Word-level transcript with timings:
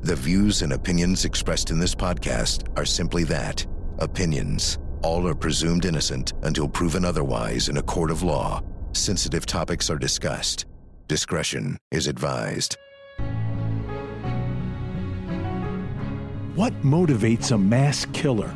The 0.00 0.14
views 0.14 0.62
and 0.62 0.72
opinions 0.72 1.24
expressed 1.24 1.70
in 1.70 1.80
this 1.80 1.94
podcast 1.94 2.68
are 2.78 2.84
simply 2.84 3.24
that 3.24 3.66
opinions. 3.98 4.78
All 5.02 5.26
are 5.26 5.34
presumed 5.34 5.84
innocent 5.84 6.34
until 6.42 6.68
proven 6.68 7.04
otherwise 7.04 7.68
in 7.68 7.78
a 7.78 7.82
court 7.82 8.12
of 8.12 8.22
law. 8.22 8.62
Sensitive 8.92 9.44
topics 9.44 9.90
are 9.90 9.98
discussed. 9.98 10.66
Discretion 11.08 11.76
is 11.90 12.06
advised. 12.06 12.76
What 16.54 16.72
motivates 16.82 17.50
a 17.50 17.58
mass 17.58 18.06
killer? 18.12 18.54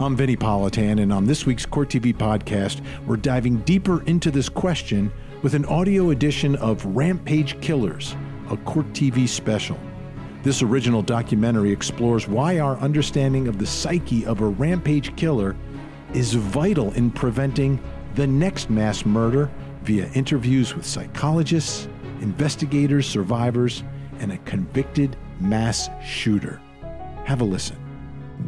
I'm 0.00 0.16
Vinnie 0.16 0.36
Politan, 0.36 1.00
and 1.02 1.12
on 1.12 1.24
this 1.24 1.46
week's 1.46 1.66
Court 1.66 1.88
TV 1.88 2.12
podcast, 2.12 2.80
we're 3.06 3.16
diving 3.16 3.58
deeper 3.58 4.02
into 4.06 4.32
this 4.32 4.48
question 4.48 5.12
with 5.42 5.54
an 5.54 5.64
audio 5.66 6.10
edition 6.10 6.56
of 6.56 6.84
Rampage 6.84 7.60
Killers, 7.60 8.16
a 8.50 8.56
Court 8.56 8.86
TV 8.88 9.28
special. 9.28 9.78
This 10.42 10.62
original 10.62 11.02
documentary 11.02 11.70
explores 11.70 12.26
why 12.26 12.60
our 12.60 12.78
understanding 12.78 13.46
of 13.46 13.58
the 13.58 13.66
psyche 13.66 14.24
of 14.24 14.40
a 14.40 14.46
rampage 14.46 15.14
killer 15.16 15.54
is 16.14 16.32
vital 16.32 16.92
in 16.94 17.10
preventing 17.10 17.78
the 18.14 18.26
next 18.26 18.70
mass 18.70 19.04
murder 19.04 19.50
via 19.82 20.08
interviews 20.14 20.74
with 20.74 20.86
psychologists, 20.86 21.88
investigators, 22.22 23.06
survivors, 23.06 23.84
and 24.18 24.32
a 24.32 24.38
convicted 24.38 25.14
mass 25.40 25.90
shooter. 26.02 26.60
Have 27.24 27.42
a 27.42 27.44
listen. 27.44 27.76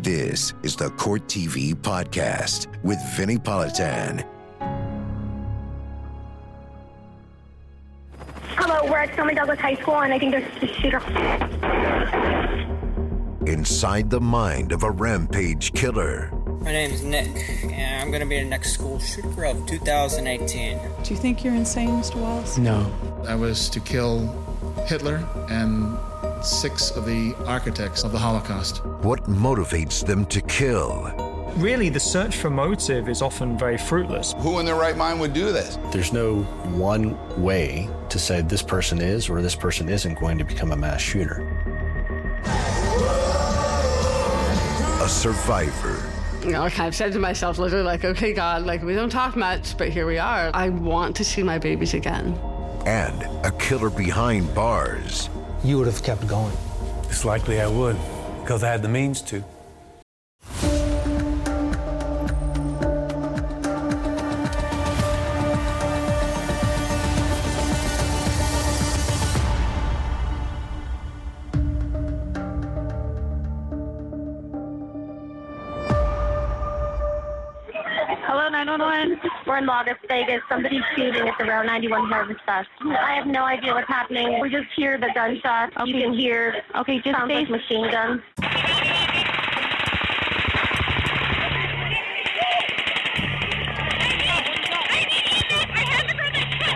This 0.01 0.55
is 0.63 0.77
the 0.77 0.89
Court 0.91 1.27
TV 1.27 1.75
podcast 1.75 2.69
with 2.83 2.99
Vinnie 3.15 3.37
Politan. 3.37 4.27
Hello, 8.57 8.91
we're 8.91 8.99
at 8.99 9.13
Stoneman 9.15 9.37
Douglas 9.37 9.59
High 9.59 9.77
School, 9.77 10.01
and 10.01 10.13
I 10.13 10.19
think 10.19 10.33
there's 10.33 10.63
a 10.63 10.67
shooter. 10.81 11.01
Inside 13.47 14.11
the 14.11 14.21
mind 14.21 14.73
of 14.73 14.83
a 14.83 14.91
rampage 14.91 15.73
killer. 15.73 16.31
My 16.61 16.73
name's 16.73 17.03
Nick, 17.03 17.29
and 17.65 18.03
I'm 18.03 18.11
gonna 18.11 18.27
be 18.27 18.39
the 18.39 18.49
next 18.49 18.73
school 18.75 18.99
shooter 18.99 19.45
of 19.45 19.67
2018. 19.67 20.79
Do 21.03 21.15
you 21.15 21.19
think 21.19 21.43
you're 21.43 21.55
insane, 21.55 21.89
Mr. 21.91 22.17
Wallace? 22.17 22.59
No. 22.59 22.93
I 23.27 23.35
was 23.35 23.69
to 23.71 23.81
kill 23.81 24.29
Hitler 24.87 25.27
and 25.49 25.97
six 26.45 26.91
of 26.91 27.07
the 27.07 27.35
architects 27.47 28.05
of 28.05 28.13
the 28.13 28.19
Holocaust. 28.19 28.85
What 29.03 29.25
motivates 29.25 30.05
them 30.05 30.27
to 30.27 30.41
kill? 30.43 31.22
Really, 31.57 31.91
the 31.91 32.01
search 32.01 32.37
for 32.37 32.49
motive 32.49 33.11
is 33.11 33.21
often 33.21 33.59
very 33.59 33.77
fruitless. 33.77 34.35
Who 34.39 34.59
in 34.59 34.65
their 34.65 34.75
right 34.75 34.97
mind 34.97 35.21
would 35.21 35.35
do 35.35 35.53
this? 35.53 35.79
There's 35.91 36.13
no 36.13 36.43
one 36.75 37.17
way 37.41 37.91
to 38.09 38.19
say 38.19 38.41
this 38.41 38.63
person 38.63 39.01
is 39.01 39.29
or 39.29 39.43
this 39.43 39.55
person 39.55 39.91
isn't 39.91 40.19
going 40.19 40.39
to 40.39 40.45
become 40.45 40.73
a 40.73 40.77
mass 40.77 41.03
shooter. 41.03 41.47
A 45.03 45.09
survivor. 45.09 46.03
You 46.43 46.53
know, 46.53 46.63
I 46.63 46.71
kind 46.71 46.89
of 46.89 46.95
said 46.95 47.13
to 47.13 47.19
myself, 47.19 47.59
literally, 47.59 47.85
like, 47.85 48.05
okay, 48.05 48.33
God, 48.33 48.65
like, 48.65 48.83
we 48.83 48.95
don't 48.95 49.11
talk 49.11 49.37
much, 49.37 49.77
but 49.77 49.91
here 49.91 50.07
we 50.07 50.19
are. 50.19 50.51
I 50.55 50.71
want 50.71 51.15
to 51.17 51.25
see 51.25 51.43
my 51.43 51.59
babies 51.59 51.93
again. 51.93 52.37
And 52.87 53.23
a 53.45 53.53
killer 53.59 53.91
behind 53.91 54.53
bars. 54.55 55.29
You 55.63 55.77
would 55.79 55.87
have 55.87 56.03
kept 56.03 56.27
going. 56.27 56.57
It's 57.05 57.27
likely 57.27 57.61
I 57.61 57.67
would, 57.67 57.97
because 58.41 58.65
I 58.65 58.71
had 58.71 58.83
the 58.83 58.89
means 58.89 59.21
to. 59.23 59.45
We're 79.85 79.93
in 79.93 79.97
Las 79.99 80.09
Vegas. 80.09 80.43
Somebody's 80.49 80.83
shooting 80.95 81.29
at 81.29 81.35
the 81.39 81.45
Route 81.45 81.67
91 81.67 82.09
Harvest 82.09 82.41
Fest. 82.47 82.69
I 82.83 83.15
have 83.17 83.27
no 83.27 83.45
idea 83.45 83.75
what's 83.75 83.89
happening. 83.89 84.41
We 84.41 84.51
just 84.51 84.67
hear 84.77 84.99
the 84.99 85.11
gunshots. 85.15 85.75
You 85.87 86.01
can 86.01 86.13
hear. 86.13 86.63
Okay, 86.77 87.01
just 87.01 87.17
sounds 87.17 87.33
like 87.33 87.49
machine 87.49 87.91
guns. 87.91 88.21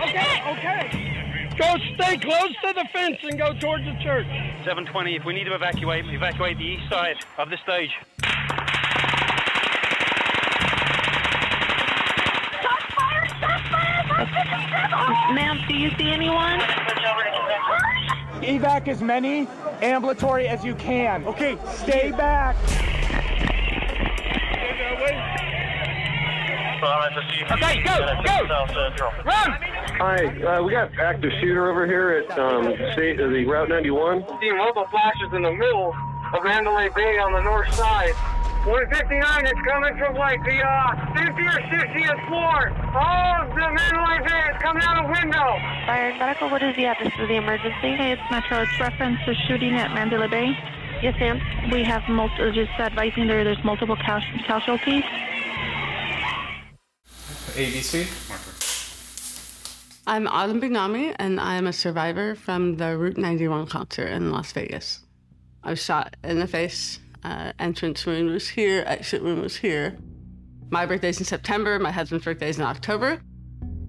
Okay, 0.03 0.41
okay. 0.47 1.49
Go 1.57 1.75
stay 1.95 2.17
close 2.17 2.53
to 2.63 2.73
the 2.73 2.85
fence 2.93 3.17
and 3.23 3.37
go 3.37 3.53
towards 3.59 3.85
the 3.85 3.95
church. 4.03 4.27
720, 4.65 5.15
if 5.15 5.25
we 5.25 5.33
need 5.33 5.45
to 5.45 5.55
evacuate, 5.55 6.05
evacuate 6.07 6.57
the 6.57 6.63
east 6.63 6.89
side 6.89 7.15
of 7.37 7.49
the 7.49 7.57
stage. 7.63 7.91
Ma'am, 15.33 15.59
do 15.67 15.75
you 15.75 15.89
see 15.97 16.11
anyone? 16.11 16.59
Evac 18.41 18.87
as 18.87 19.01
many 19.01 19.47
ambulatory 19.81 20.47
as 20.47 20.63
you 20.63 20.75
can. 20.75 21.25
Okay, 21.25 21.57
stay 21.75 22.11
back. 22.11 22.55
Okay, 27.51 27.81
go, 27.83 28.05
go! 28.23 28.47
Run! 29.25 29.51
Hi, 29.99 30.25
uh, 30.43 30.63
we 30.63 30.73
got 30.73 30.91
active 30.99 31.31
shooter 31.41 31.71
over 31.71 31.87
here 31.87 32.11
at 32.11 32.37
um, 32.37 32.65
state, 32.93 33.19
uh, 33.19 33.27
the 33.29 33.45
Route 33.45 33.69
91. 33.69 34.25
Seeing 34.39 34.57
multiple 34.57 34.85
flashes 34.91 35.33
in 35.33 35.41
the 35.41 35.51
middle 35.51 35.95
of 36.33 36.43
Mandalay 36.43 36.89
Bay 36.95 37.17
on 37.17 37.33
the 37.33 37.41
north 37.41 37.73
side. 37.73 38.13
159 38.67 39.45
is 39.45 39.53
coming 39.63 39.97
from 39.97 40.13
like 40.15 40.43
the 40.43 40.59
uh, 40.59 41.15
50 41.15 41.41
or 41.41 41.59
60th 41.71 42.27
floor. 42.27 42.75
Oh, 42.99 43.47
the 43.55 43.63
Mandalay 43.63 44.19
Bay 44.27 44.43
is 44.51 44.61
coming 44.61 44.83
out 44.83 45.05
a 45.05 45.07
window. 45.07 45.55
Fire 45.87 46.13
medical, 46.19 46.49
what 46.49 46.61
is 46.61 46.75
the 46.75 46.85
address 46.85 47.13
for 47.15 47.25
the 47.27 47.35
emergency? 47.35 47.95
Hey, 47.95 48.11
it's 48.11 48.21
Metro. 48.29 48.63
It's 48.63 48.77
reference 48.77 49.19
to 49.23 49.33
shooting 49.47 49.73
at 49.75 49.93
Mandalay 49.93 50.27
Bay. 50.27 50.51
Yes, 51.01 51.17
ma'am. 51.17 51.39
We 51.71 51.85
have 51.85 52.03
multiple, 52.09 52.51
just 52.51 52.71
advising 52.77 53.27
there 53.27 53.45
there's 53.45 53.63
multiple 53.63 53.95
cas- 53.95 54.25
casualties. 54.45 55.03
ABC. 57.55 58.05
I'm 60.05 60.27
Autumn 60.27 60.59
Bignami, 60.59 61.15
and 61.17 61.39
I 61.39 61.55
am 61.55 61.67
a 61.67 61.73
survivor 61.73 62.35
from 62.35 62.75
the 62.75 62.97
Route 62.97 63.17
91 63.17 63.67
concert 63.67 64.07
in 64.07 64.29
Las 64.29 64.51
Vegas. 64.51 64.99
I 65.63 65.69
was 65.69 65.81
shot 65.81 66.17
in 66.21 66.39
the 66.39 66.47
face. 66.47 66.99
Uh, 67.27 67.51
entrance 67.59 68.05
wound 68.05 68.29
was 68.29 68.47
here, 68.47 68.85
exit 68.87 69.21
wound 69.21 69.41
was 69.41 69.57
here. 69.57 69.97
My 70.69 70.85
birthday's 70.85 71.19
in 71.19 71.25
September, 71.25 71.77
my 71.77 71.91
husband's 71.91 72.23
birthday's 72.23 72.57
in 72.57 72.63
October. 72.63 73.19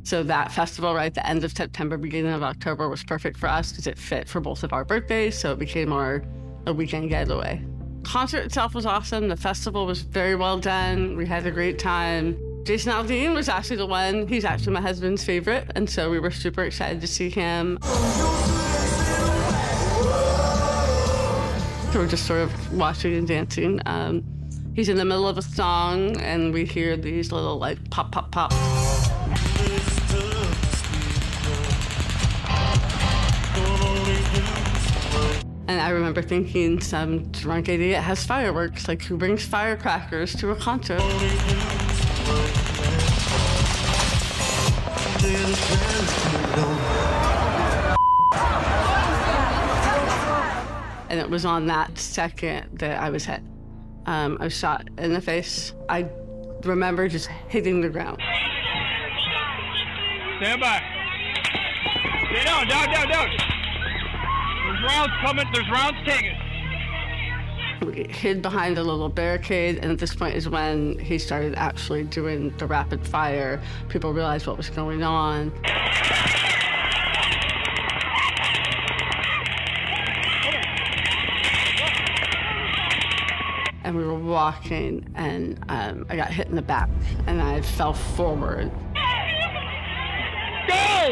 So 0.03 0.25
that 0.25 0.51
festival, 0.51 0.93
right, 0.93 1.15
the 1.15 1.25
end 1.25 1.45
of 1.45 1.53
September, 1.53 1.97
beginning 1.97 2.33
of 2.33 2.43
October, 2.43 2.89
was 2.89 3.05
perfect 3.05 3.37
for 3.39 3.49
us 3.49 3.71
because 3.71 3.87
it 3.87 3.97
fit 3.97 4.29
for 4.29 4.41
both 4.41 4.65
of 4.65 4.73
our 4.73 4.85
birthdays. 4.85 5.39
So 5.39 5.53
it 5.53 5.61
became 5.61 5.93
our 5.93 6.25
a 6.67 6.73
weekend 6.73 7.11
getaway. 7.11 7.65
Concert 8.03 8.41
itself 8.41 8.75
was 8.75 8.87
awesome. 8.87 9.29
The 9.29 9.37
festival 9.37 9.87
was 9.87 10.03
very 10.03 10.35
well 10.35 10.59
done. 10.59 11.17
We 11.17 11.25
had 11.25 11.47
a 11.47 11.53
great 11.53 11.79
time. 11.79 12.37
Jason 12.65 12.93
Aldean 12.93 13.35
was 13.35 13.49
actually 13.49 13.77
the 13.77 13.87
one. 13.87 14.27
He's 14.27 14.45
actually 14.45 14.73
my 14.73 14.81
husband's 14.81 15.23
favorite, 15.23 15.71
and 15.77 15.89
so 15.89 16.11
we 16.11 16.19
were 16.19 16.33
super 16.33 16.65
excited 16.65 17.01
to 17.03 17.07
see 17.07 17.31
him. 17.31 17.79
We're 21.95 22.07
just 22.07 22.27
sort 22.27 22.43
of 22.43 22.73
watching 22.73 23.15
and 23.15 23.27
dancing. 23.27 23.81
Um, 23.87 24.23
he's 24.75 24.89
in 24.89 24.97
the 24.97 25.05
middle 25.05 25.27
of 25.27 25.37
a 25.37 25.43
song, 25.43 26.17
and 26.21 26.55
we 26.55 26.65
hear 26.65 26.97
these 26.97 27.33
little 27.33 27.59
like 27.59 27.91
pop, 27.91 28.13
pop, 28.13 28.31
pop. 28.31 28.53
And 35.67 35.81
I 35.81 35.91
remember 35.91 36.23
thinking, 36.23 36.81
some 36.81 37.31
drunk 37.33 37.69
idiot 37.69 38.03
has 38.03 38.25
fireworks. 38.25 38.87
Like, 38.87 39.03
who 39.03 39.17
brings 39.17 39.45
firecrackers 39.45 40.37
to 40.37 40.51
a 40.51 40.57
concert? 40.57 41.03
And 51.09 51.19
it 51.19 51.29
was 51.29 51.45
on 51.45 51.67
that 51.67 51.99
second 51.99 52.79
that 52.79 53.01
I 53.01 53.11
was 53.11 53.25
hit. 53.25 53.41
Um, 54.07 54.39
I 54.41 54.45
was 54.45 54.57
shot 54.57 54.89
in 54.99 55.13
the 55.13 55.21
face. 55.21 55.73
I 55.89 56.09
remember 56.65 57.09
just 57.09 57.29
hitting 57.49 57.81
the 57.81 57.89
ground. 57.89 58.21
Stand 60.41 60.61
by. 60.61 60.83
Stay 62.31 62.45
down, 62.45 62.69
down, 62.69 62.93
down, 62.93 63.09
down. 63.09 63.29
There's 64.67 64.83
rounds 64.83 65.13
coming. 65.21 65.47
There's 65.53 65.71
rounds 65.71 65.99
taken. 66.07 66.37
We 67.87 68.05
hid 68.05 68.43
behind 68.43 68.77
a 68.77 68.83
little 68.83 69.09
barricade, 69.09 69.79
and 69.79 69.91
at 69.91 69.99
this 69.99 70.15
point 70.15 70.35
is 70.35 70.49
when 70.49 70.99
he 70.99 71.19
started 71.19 71.55
actually 71.57 72.05
doing 72.05 72.55
the 72.59 72.67
rapid 72.67 73.07
fire. 73.07 73.61
People 73.89 74.13
realized 74.13 74.47
what 74.47 74.57
was 74.57 74.69
going 74.69 75.03
on. 75.03 75.53
And 83.89 83.97
we 83.97 84.05
were 84.05 84.19
walking, 84.19 85.03
and 85.15 85.59
um, 85.71 86.05
I 86.11 86.17
got 86.17 86.31
hit 86.31 86.47
in 86.49 86.57
the 86.57 86.61
back, 86.61 86.91
and 87.27 87.41
I 87.41 87.63
fell 87.63 87.95
forward. 87.95 88.71
Go! 90.69 91.09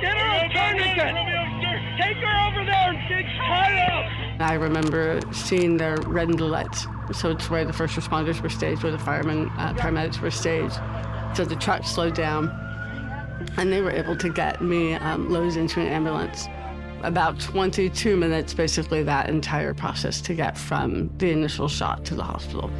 Get 0.00 0.16
her 0.16 0.46
a 0.46 0.48
tourniquet! 0.48 1.14
Take 2.00 2.16
her 2.16 2.48
over 2.48 2.64
there 2.64 2.88
and 2.88 3.08
get 3.10 3.26
tied 3.36 3.78
up! 3.90 4.40
I 4.40 4.54
remember 4.54 5.20
seeing 5.32 5.76
their 5.76 5.96
red 6.06 6.40
lights. 6.40 6.86
So 7.12 7.32
it's 7.32 7.50
where 7.50 7.66
the 7.66 7.74
first 7.74 7.94
responders 7.96 8.40
were 8.40 8.48
staged, 8.48 8.82
where 8.82 8.92
the 8.92 8.98
firemen, 8.98 9.50
uh, 9.58 9.74
paramedics 9.74 10.18
were 10.22 10.30
staged. 10.30 10.80
So 11.36 11.44
the 11.44 11.56
truck 11.56 11.84
slowed 11.84 12.14
down, 12.14 12.48
and 13.58 13.70
they 13.70 13.82
were 13.82 13.90
able 13.90 14.16
to 14.16 14.30
get 14.30 14.62
me 14.62 14.94
um, 14.94 15.28
loaded 15.28 15.58
into 15.58 15.78
an 15.80 15.88
ambulance. 15.88 16.48
About 17.02 17.38
22 17.38 18.16
minutes, 18.16 18.52
basically, 18.52 19.02
that 19.04 19.28
entire 19.28 19.72
process 19.72 20.20
to 20.22 20.34
get 20.34 20.58
from 20.58 21.10
the 21.18 21.30
initial 21.30 21.68
shot 21.68 22.04
to 22.06 22.14
the 22.14 22.24
hospital. 22.24 22.70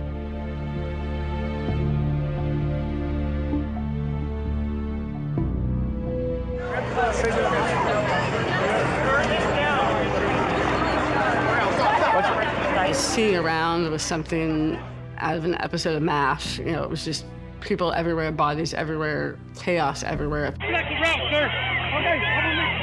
Seeing 12.93 13.37
around 13.37 13.91
was 13.91 14.03
something 14.03 14.79
out 15.19 15.37
of 15.37 15.45
an 15.45 15.55
episode 15.61 15.97
of 15.97 16.03
MASH. 16.03 16.59
You 16.59 16.73
know, 16.73 16.83
it 16.83 16.91
was 16.91 17.05
just 17.05 17.25
people 17.61 17.93
everywhere, 17.93 18.33
bodies 18.33 18.75
everywhere, 18.75 19.39
chaos 19.57 20.03
everywhere. 20.03 20.55
Okay. 20.55 22.78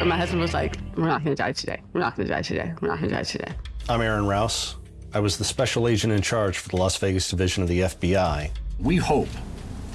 And 0.00 0.08
my 0.08 0.16
husband 0.16 0.40
was 0.40 0.52
like, 0.52 0.76
We're 0.96 1.06
not 1.06 1.22
gonna 1.22 1.36
die 1.36 1.52
today. 1.52 1.80
We're 1.92 2.00
not 2.00 2.16
gonna 2.16 2.28
die 2.28 2.42
today. 2.42 2.74
We're 2.80 2.88
not 2.88 2.98
gonna 2.98 3.12
die 3.12 3.22
today. 3.22 3.52
I'm 3.88 4.00
Aaron 4.00 4.26
Rouse. 4.26 4.76
I 5.14 5.20
was 5.20 5.38
the 5.38 5.44
special 5.44 5.86
agent 5.88 6.12
in 6.12 6.22
charge 6.22 6.58
for 6.58 6.70
the 6.70 6.76
Las 6.76 6.96
Vegas 6.96 7.28
division 7.28 7.62
of 7.62 7.68
the 7.68 7.80
FBI. 7.80 8.50
We 8.80 8.96
hope, 8.96 9.28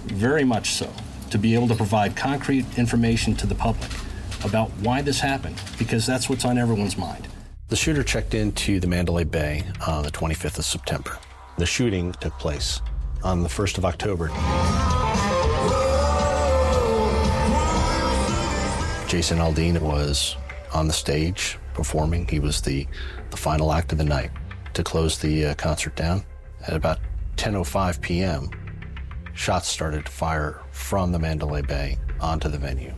very 0.06 0.44
much 0.44 0.72
so, 0.72 0.92
to 1.32 1.38
be 1.38 1.54
able 1.56 1.68
to 1.68 1.76
provide 1.76 2.16
concrete 2.16 2.66
information 2.78 3.36
to 3.36 3.48
the 3.48 3.56
public 3.56 3.92
about 4.46 4.70
why 4.80 5.02
this 5.02 5.20
happened, 5.20 5.60
because 5.78 6.06
that's 6.06 6.30
what's 6.30 6.46
on 6.46 6.58
everyone's 6.58 6.98
mind. 6.98 7.28
The 7.68 7.76
shooter 7.76 8.04
checked 8.04 8.34
into 8.34 8.80
the 8.80 8.88
Mandalay 8.88 9.26
Bay 9.26 9.66
on 9.86 10.04
the 10.04 10.12
25th 10.12 10.60
of 10.60 10.66
September. 10.66 11.18
The 11.58 11.66
shooting 11.66 12.14
took 12.14 12.38
place 12.40 12.82
on 13.24 13.44
the 13.44 13.50
1st 13.50 13.80
of 13.80 13.86
October. 13.86 14.30
Jason 19.08 19.38
Aldean 19.38 19.80
was 19.80 20.36
on 20.74 20.88
the 20.88 20.94
stage 20.94 21.58
performing. 21.74 22.28
He 22.28 22.42
was 22.42 22.60
the, 22.60 22.86
the 23.30 23.38
final 23.38 23.72
act 23.72 23.94
of 23.94 23.98
the 23.98 24.04
night 24.04 24.32
to 24.74 24.84
close 24.84 25.18
the 25.18 25.46
uh, 25.46 25.56
concert 25.56 25.96
down. 25.96 26.26
At 26.68 26.74
about 26.74 27.00
10:05 27.38 28.02
p.m., 28.02 28.50
shots 29.34 29.70
started 29.70 30.06
to 30.06 30.12
fire 30.12 30.60
from 30.72 31.14
the 31.14 31.20
Mandalay 31.20 31.62
Bay 31.62 31.98
onto 32.20 32.50
the 32.50 32.58
venue. 32.58 32.94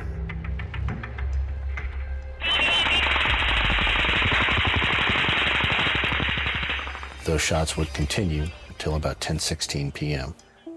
Those 7.26 7.42
shots 7.42 7.78
would 7.78 7.94
continue 7.94 8.48
until 8.68 8.96
about 8.96 9.22
10:16 9.22 9.94
p.m. 9.94 10.34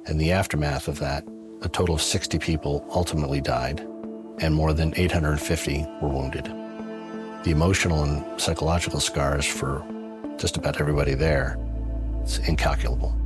In 0.09 0.19
the 0.19 0.33
aftermath 0.33 0.89
of 0.89 0.99
that, 0.99 1.25
a 1.63 1.71
total 1.71 1.95
of 1.95 2.03
60 2.03 2.39
people 2.39 2.85
ultimately 2.91 3.41
died, 3.41 3.87
and 4.39 4.55
more 4.55 4.73
than 4.73 4.93
850 4.97 5.87
were 6.01 6.09
wounded. 6.09 6.45
The 7.45 7.51
emotional 7.51 8.03
and 8.05 8.41
psychological 8.41 9.01
scars 9.01 9.47
for 9.47 9.85
just 10.39 10.57
about 10.57 10.81
everybody 10.81 11.15
there, 11.15 11.59
it's 12.23 12.39
incalculable. 12.39 13.17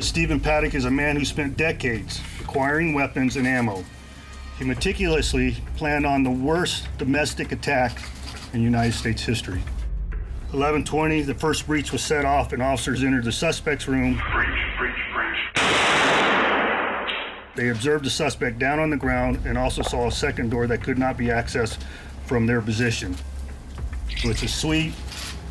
Stephen 0.00 0.40
Paddock 0.40 0.74
is 0.74 0.86
a 0.86 0.90
man 0.90 1.16
who 1.16 1.24
spent 1.24 1.56
decades 1.56 2.20
acquiring 2.40 2.94
weapons 2.94 3.36
and 3.36 3.46
ammo. 3.46 3.84
He 4.58 4.64
meticulously 4.64 5.56
planned 5.76 6.06
on 6.06 6.22
the 6.22 6.30
worst 6.30 6.88
domestic 6.98 7.52
attack 7.52 8.02
in 8.52 8.62
United 8.62 8.92
States 8.92 9.22
history. 9.22 9.62
11:20, 10.52 11.22
the 11.22 11.34
first 11.34 11.66
breach 11.66 11.92
was 11.92 12.02
set 12.02 12.24
off, 12.24 12.52
and 12.52 12.62
officers 12.62 13.04
entered 13.04 13.24
the 13.24 13.32
suspect's 13.32 13.86
room. 13.86 14.20
They 17.60 17.68
observed 17.68 18.06
the 18.06 18.10
suspect 18.10 18.58
down 18.58 18.78
on 18.78 18.88
the 18.88 18.96
ground 18.96 19.40
and 19.44 19.58
also 19.58 19.82
saw 19.82 20.08
a 20.08 20.10
second 20.10 20.48
door 20.48 20.66
that 20.66 20.82
could 20.82 20.96
not 20.96 21.18
be 21.18 21.26
accessed 21.26 21.76
from 22.24 22.46
their 22.46 22.62
position. 22.62 23.14
So 24.16 24.30
it's 24.30 24.42
a 24.42 24.48
suite, 24.48 24.94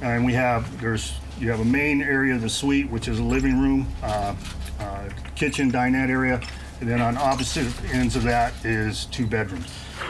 and 0.01 0.25
we 0.25 0.33
have 0.33 0.81
there's 0.81 1.13
you 1.39 1.51
have 1.51 1.59
a 1.59 1.65
main 1.65 2.01
area 2.01 2.33
of 2.33 2.41
the 2.41 2.49
suite, 2.49 2.89
which 2.89 3.07
is 3.07 3.19
a 3.19 3.23
living 3.23 3.61
room, 3.61 3.87
uh, 4.01 4.35
uh, 4.79 5.09
kitchen, 5.35 5.71
dinette 5.71 6.09
area, 6.09 6.41
and 6.81 6.89
then 6.89 6.99
on 6.99 7.15
opposite 7.15 7.67
ends 7.93 8.15
of 8.15 8.23
that 8.23 8.55
is 8.65 9.05
two 9.05 9.27
bedrooms. 9.27 9.69
There's 9.99 10.09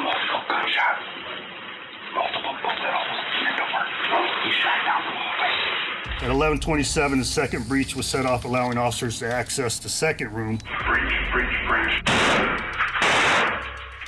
multiple 0.00 0.44
gunshots. 0.48 1.04
Multiple 2.14 2.56
bullet 2.62 2.88
holes 2.88 3.20
in 3.36 3.44
the 3.44 3.52
door. 3.58 3.84
He 4.44 4.50
shot 4.62 4.80
down 4.86 5.02
the 5.04 5.12
hallway. 5.12 5.52
At 6.24 6.30
11:27, 6.30 7.18
the 7.18 7.24
second 7.26 7.68
breach 7.68 7.94
was 7.94 8.06
set 8.06 8.24
off, 8.24 8.46
allowing 8.46 8.78
officers 8.78 9.18
to 9.18 9.30
access 9.30 9.78
the 9.78 9.90
second 9.90 10.32
room. 10.32 10.56
Breach, 10.86 11.12
breach, 11.30 11.66
breach. 11.68 12.02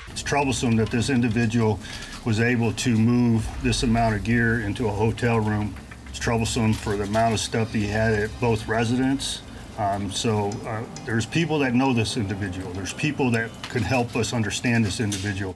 It's 0.08 0.22
troublesome 0.22 0.76
that 0.76 0.88
this 0.90 1.10
individual 1.10 1.78
was 2.24 2.40
able 2.40 2.72
to 2.72 2.96
move 2.96 3.46
this 3.62 3.82
amount 3.82 4.14
of 4.14 4.24
gear 4.24 4.60
into 4.60 4.88
a 4.88 4.90
hotel 4.90 5.38
room. 5.38 5.74
It's 6.08 6.18
troublesome 6.18 6.72
for 6.72 6.96
the 6.96 7.04
amount 7.04 7.34
of 7.34 7.40
stuff 7.40 7.70
that 7.72 7.78
he 7.78 7.86
had 7.86 8.14
at 8.14 8.30
both 8.40 8.66
residences. 8.66 9.42
Um, 9.76 10.10
so 10.10 10.48
uh, 10.66 10.84
there's 11.04 11.26
people 11.26 11.58
that 11.58 11.74
know 11.74 11.92
this 11.92 12.16
individual. 12.16 12.72
There's 12.72 12.94
people 12.94 13.30
that 13.32 13.50
can 13.64 13.82
help 13.82 14.16
us 14.16 14.32
understand 14.32 14.86
this 14.86 15.00
individual. 15.00 15.54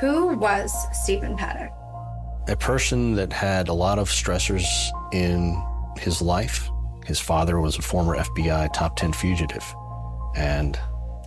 Who 0.00 0.36
was 0.36 0.70
Stephen 0.92 1.34
Paddock? 1.34 1.72
A 2.48 2.56
person 2.56 3.14
that 3.14 3.32
had 3.32 3.68
a 3.68 3.72
lot 3.72 3.98
of 3.98 4.08
stressors 4.08 4.66
in 5.12 5.62
his 5.98 6.20
life. 6.20 6.68
His 7.06 7.18
father 7.18 7.60
was 7.60 7.78
a 7.78 7.82
former 7.82 8.16
FBI 8.16 8.72
top 8.72 8.96
10 8.96 9.12
fugitive. 9.12 9.64
And 10.36 10.78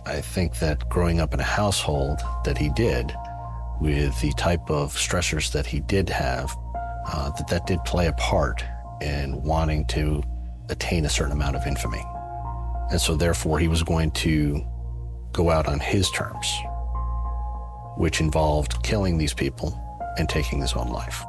I 0.06 0.20
think 0.20 0.58
that 0.58 0.88
growing 0.88 1.20
up 1.20 1.34
in 1.34 1.40
a 1.40 1.44
household 1.44 2.20
that 2.44 2.56
he 2.56 2.68
did, 2.70 3.12
with 3.80 4.20
the 4.20 4.32
type 4.32 4.70
of 4.70 4.92
stressors 4.94 5.52
that 5.52 5.66
he 5.66 5.80
did 5.80 6.08
have, 6.08 6.56
uh, 7.06 7.30
that 7.30 7.48
that 7.48 7.66
did 7.66 7.82
play 7.84 8.06
a 8.06 8.12
part 8.14 8.64
in 9.00 9.40
wanting 9.42 9.86
to 9.86 10.22
attain 10.68 11.04
a 11.04 11.08
certain 11.08 11.32
amount 11.32 11.56
of 11.56 11.66
infamy. 11.66 12.02
And 12.90 13.00
so 13.00 13.16
therefore 13.16 13.58
he 13.58 13.68
was 13.68 13.82
going 13.82 14.10
to 14.12 14.64
go 15.32 15.50
out 15.50 15.66
on 15.66 15.78
his 15.80 16.10
terms, 16.10 16.46
which 17.96 18.20
involved 18.20 18.82
killing 18.82 19.18
these 19.18 19.34
people 19.34 19.84
and 20.18 20.28
taking 20.28 20.60
his 20.60 20.74
own 20.74 20.88
life. 20.88 21.24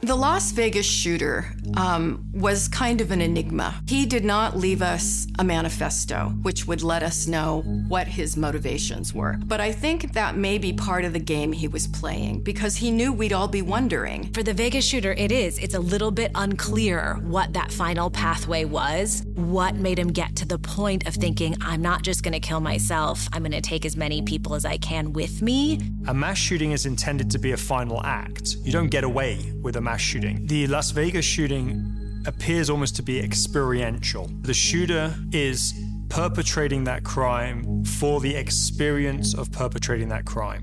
The 0.00 0.14
Las 0.14 0.52
Vegas 0.52 0.86
shooter 0.86 1.52
um, 1.76 2.24
was 2.32 2.68
kind 2.68 3.00
of 3.00 3.10
an 3.10 3.20
enigma. 3.20 3.82
He 3.88 4.06
did 4.06 4.24
not 4.24 4.56
leave 4.56 4.80
us 4.80 5.26
a 5.40 5.44
manifesto, 5.44 6.28
which 6.42 6.68
would 6.68 6.82
let 6.82 7.02
us 7.02 7.26
know 7.26 7.62
what 7.88 8.06
his 8.06 8.36
motivations 8.36 9.12
were. 9.12 9.38
But 9.44 9.60
I 9.60 9.72
think 9.72 10.12
that 10.12 10.36
may 10.36 10.56
be 10.56 10.72
part 10.72 11.04
of 11.04 11.14
the 11.14 11.18
game 11.18 11.50
he 11.50 11.66
was 11.66 11.88
playing 11.88 12.42
because 12.42 12.76
he 12.76 12.92
knew 12.92 13.12
we'd 13.12 13.32
all 13.32 13.48
be 13.48 13.60
wondering. 13.60 14.32
For 14.32 14.44
the 14.44 14.54
Vegas 14.54 14.84
shooter, 14.84 15.14
it 15.14 15.32
is. 15.32 15.58
It's 15.58 15.74
a 15.74 15.80
little 15.80 16.12
bit 16.12 16.30
unclear 16.36 17.14
what 17.22 17.52
that 17.54 17.72
final 17.72 18.08
pathway 18.08 18.64
was, 18.64 19.24
what 19.34 19.74
made 19.74 19.98
him 19.98 20.12
get 20.12 20.36
to 20.36 20.46
the 20.46 20.60
point 20.60 21.08
of 21.08 21.14
thinking, 21.14 21.56
I'm 21.60 21.82
not 21.82 22.02
just 22.02 22.22
going 22.22 22.34
to 22.34 22.40
kill 22.40 22.60
myself, 22.60 23.28
I'm 23.32 23.42
going 23.42 23.50
to 23.50 23.60
take 23.60 23.84
as 23.84 23.96
many 23.96 24.22
people 24.22 24.54
as 24.54 24.64
I 24.64 24.76
can 24.78 25.12
with 25.12 25.42
me. 25.42 25.80
A 26.06 26.14
mass 26.14 26.38
shooting 26.38 26.70
is 26.70 26.86
intended 26.86 27.32
to 27.32 27.38
be 27.38 27.50
a 27.50 27.56
final 27.56 28.00
act. 28.04 28.56
You 28.62 28.70
don't 28.70 28.90
get 28.90 29.02
away 29.02 29.52
with 29.60 29.74
a 29.74 29.87
mass 29.88 30.02
shooting. 30.02 30.46
The 30.46 30.66
Las 30.66 30.90
Vegas 30.90 31.24
shooting 31.24 32.22
appears 32.26 32.68
almost 32.68 32.94
to 32.96 33.02
be 33.02 33.18
experiential. 33.18 34.30
The 34.42 34.52
shooter 34.52 35.14
is 35.32 35.72
perpetrating 36.10 36.84
that 36.84 37.04
crime 37.04 37.84
for 37.84 38.20
the 38.20 38.34
experience 38.36 39.32
of 39.32 39.50
perpetrating 39.50 40.10
that 40.10 40.26
crime. 40.26 40.62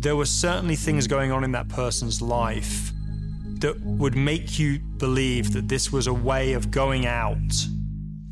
There 0.00 0.14
were 0.14 0.26
certainly 0.26 0.76
things 0.76 1.06
going 1.06 1.32
on 1.32 1.42
in 1.42 1.52
that 1.52 1.70
person's 1.70 2.20
life 2.20 2.92
that 3.60 3.80
would 3.80 4.14
make 4.14 4.58
you 4.58 4.78
believe 4.78 5.54
that 5.54 5.68
this 5.68 5.90
was 5.90 6.06
a 6.06 6.12
way 6.12 6.52
of 6.52 6.70
going 6.70 7.06
out 7.06 7.52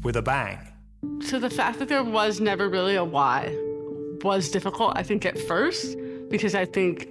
with 0.02 0.16
a 0.16 0.22
bang. 0.22 0.58
So 1.22 1.38
the 1.38 1.48
fact 1.48 1.78
that 1.78 1.88
there 1.88 2.04
was 2.04 2.38
never 2.38 2.68
really 2.68 2.96
a 2.96 3.04
why 3.04 3.56
was 4.22 4.50
difficult, 4.50 4.92
I 4.94 5.02
think, 5.04 5.24
at 5.24 5.38
first, 5.38 5.96
because 6.28 6.54
I 6.54 6.66
think 6.66 7.08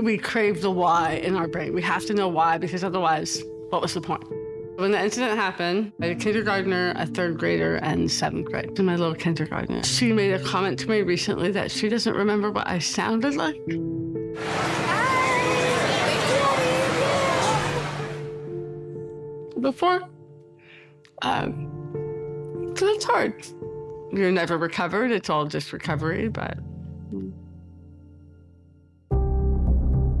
we 0.00 0.16
crave 0.16 0.62
the 0.62 0.70
why 0.70 1.14
in 1.14 1.34
our 1.36 1.48
brain. 1.48 1.74
We 1.74 1.82
have 1.82 2.06
to 2.06 2.14
know 2.14 2.28
why, 2.28 2.58
because 2.58 2.84
otherwise, 2.84 3.42
what 3.70 3.82
was 3.82 3.94
the 3.94 4.00
point? 4.00 4.24
When 4.76 4.90
the 4.90 5.02
incident 5.02 5.38
happened, 5.38 5.92
a 6.00 6.14
kindergartner, 6.14 6.94
a 6.96 7.06
third 7.06 7.38
grader, 7.38 7.76
and 7.76 8.10
seventh 8.10 8.46
grade. 8.46 8.78
My 8.78 8.96
little 8.96 9.14
kindergartner. 9.14 9.84
She 9.84 10.12
made 10.12 10.32
a 10.32 10.42
comment 10.42 10.78
to 10.80 10.88
me 10.88 11.02
recently 11.02 11.52
that 11.52 11.70
she 11.70 11.88
doesn't 11.88 12.14
remember 12.14 12.50
what 12.50 12.66
I 12.66 12.78
sounded 12.78 13.34
like. 13.34 13.60
Before. 19.60 20.00
Um, 21.20 22.74
so 22.76 22.86
it's 22.88 23.04
hard. 23.04 23.46
You're 24.12 24.32
never 24.32 24.58
recovered. 24.58 25.12
It's 25.12 25.30
all 25.30 25.46
just 25.46 25.72
recovery, 25.72 26.28
but. 26.28 26.58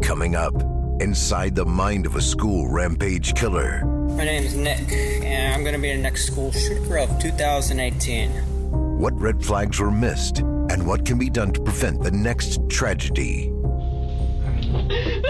Coming 0.02 0.34
up, 0.34 0.54
inside 1.00 1.54
the 1.54 1.64
mind 1.64 2.06
of 2.06 2.16
a 2.16 2.20
school 2.20 2.68
rampage 2.68 3.34
killer. 3.34 3.84
My 3.84 4.24
name 4.24 4.44
is 4.44 4.54
Nick, 4.56 4.90
and 4.90 5.54
I'm 5.54 5.62
going 5.62 5.74
to 5.74 5.80
be 5.80 5.92
the 5.92 6.02
next 6.02 6.26
school 6.26 6.50
shooter 6.52 6.98
of 6.98 7.18
2018. 7.20 8.30
What 8.98 9.18
red 9.18 9.44
flags 9.44 9.80
were 9.80 9.90
missed, 9.90 10.40
and 10.40 10.86
what 10.86 11.06
can 11.06 11.18
be 11.18 11.30
done 11.30 11.52
to 11.52 11.60
prevent 11.60 12.02
the 12.02 12.10
next 12.10 12.60
tragedy? 12.68 13.52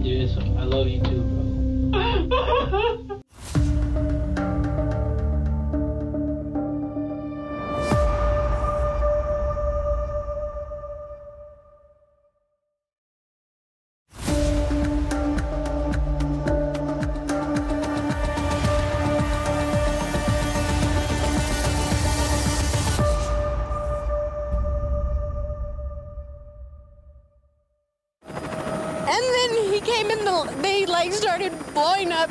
Yes, 0.00 0.38
I 0.38 0.64
love 0.64 0.86
you 0.86 1.00
too, 1.02 1.90
bro. 1.90 3.04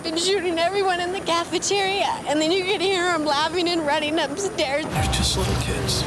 blowing 0.07 0.13
and 0.13 0.19
shooting 0.19 0.59
everyone 0.59 0.99
in 0.99 1.11
the 1.11 1.19
cafeteria. 1.21 2.23
And 2.27 2.41
then 2.41 2.51
you 2.51 2.63
could 2.63 2.81
hear 2.81 3.03
them 3.11 3.25
laughing 3.25 3.67
and 3.69 3.85
running 3.85 4.19
upstairs. 4.19 4.85
They're 4.85 5.03
just 5.05 5.37
little 5.37 5.53
kids. 5.61 6.03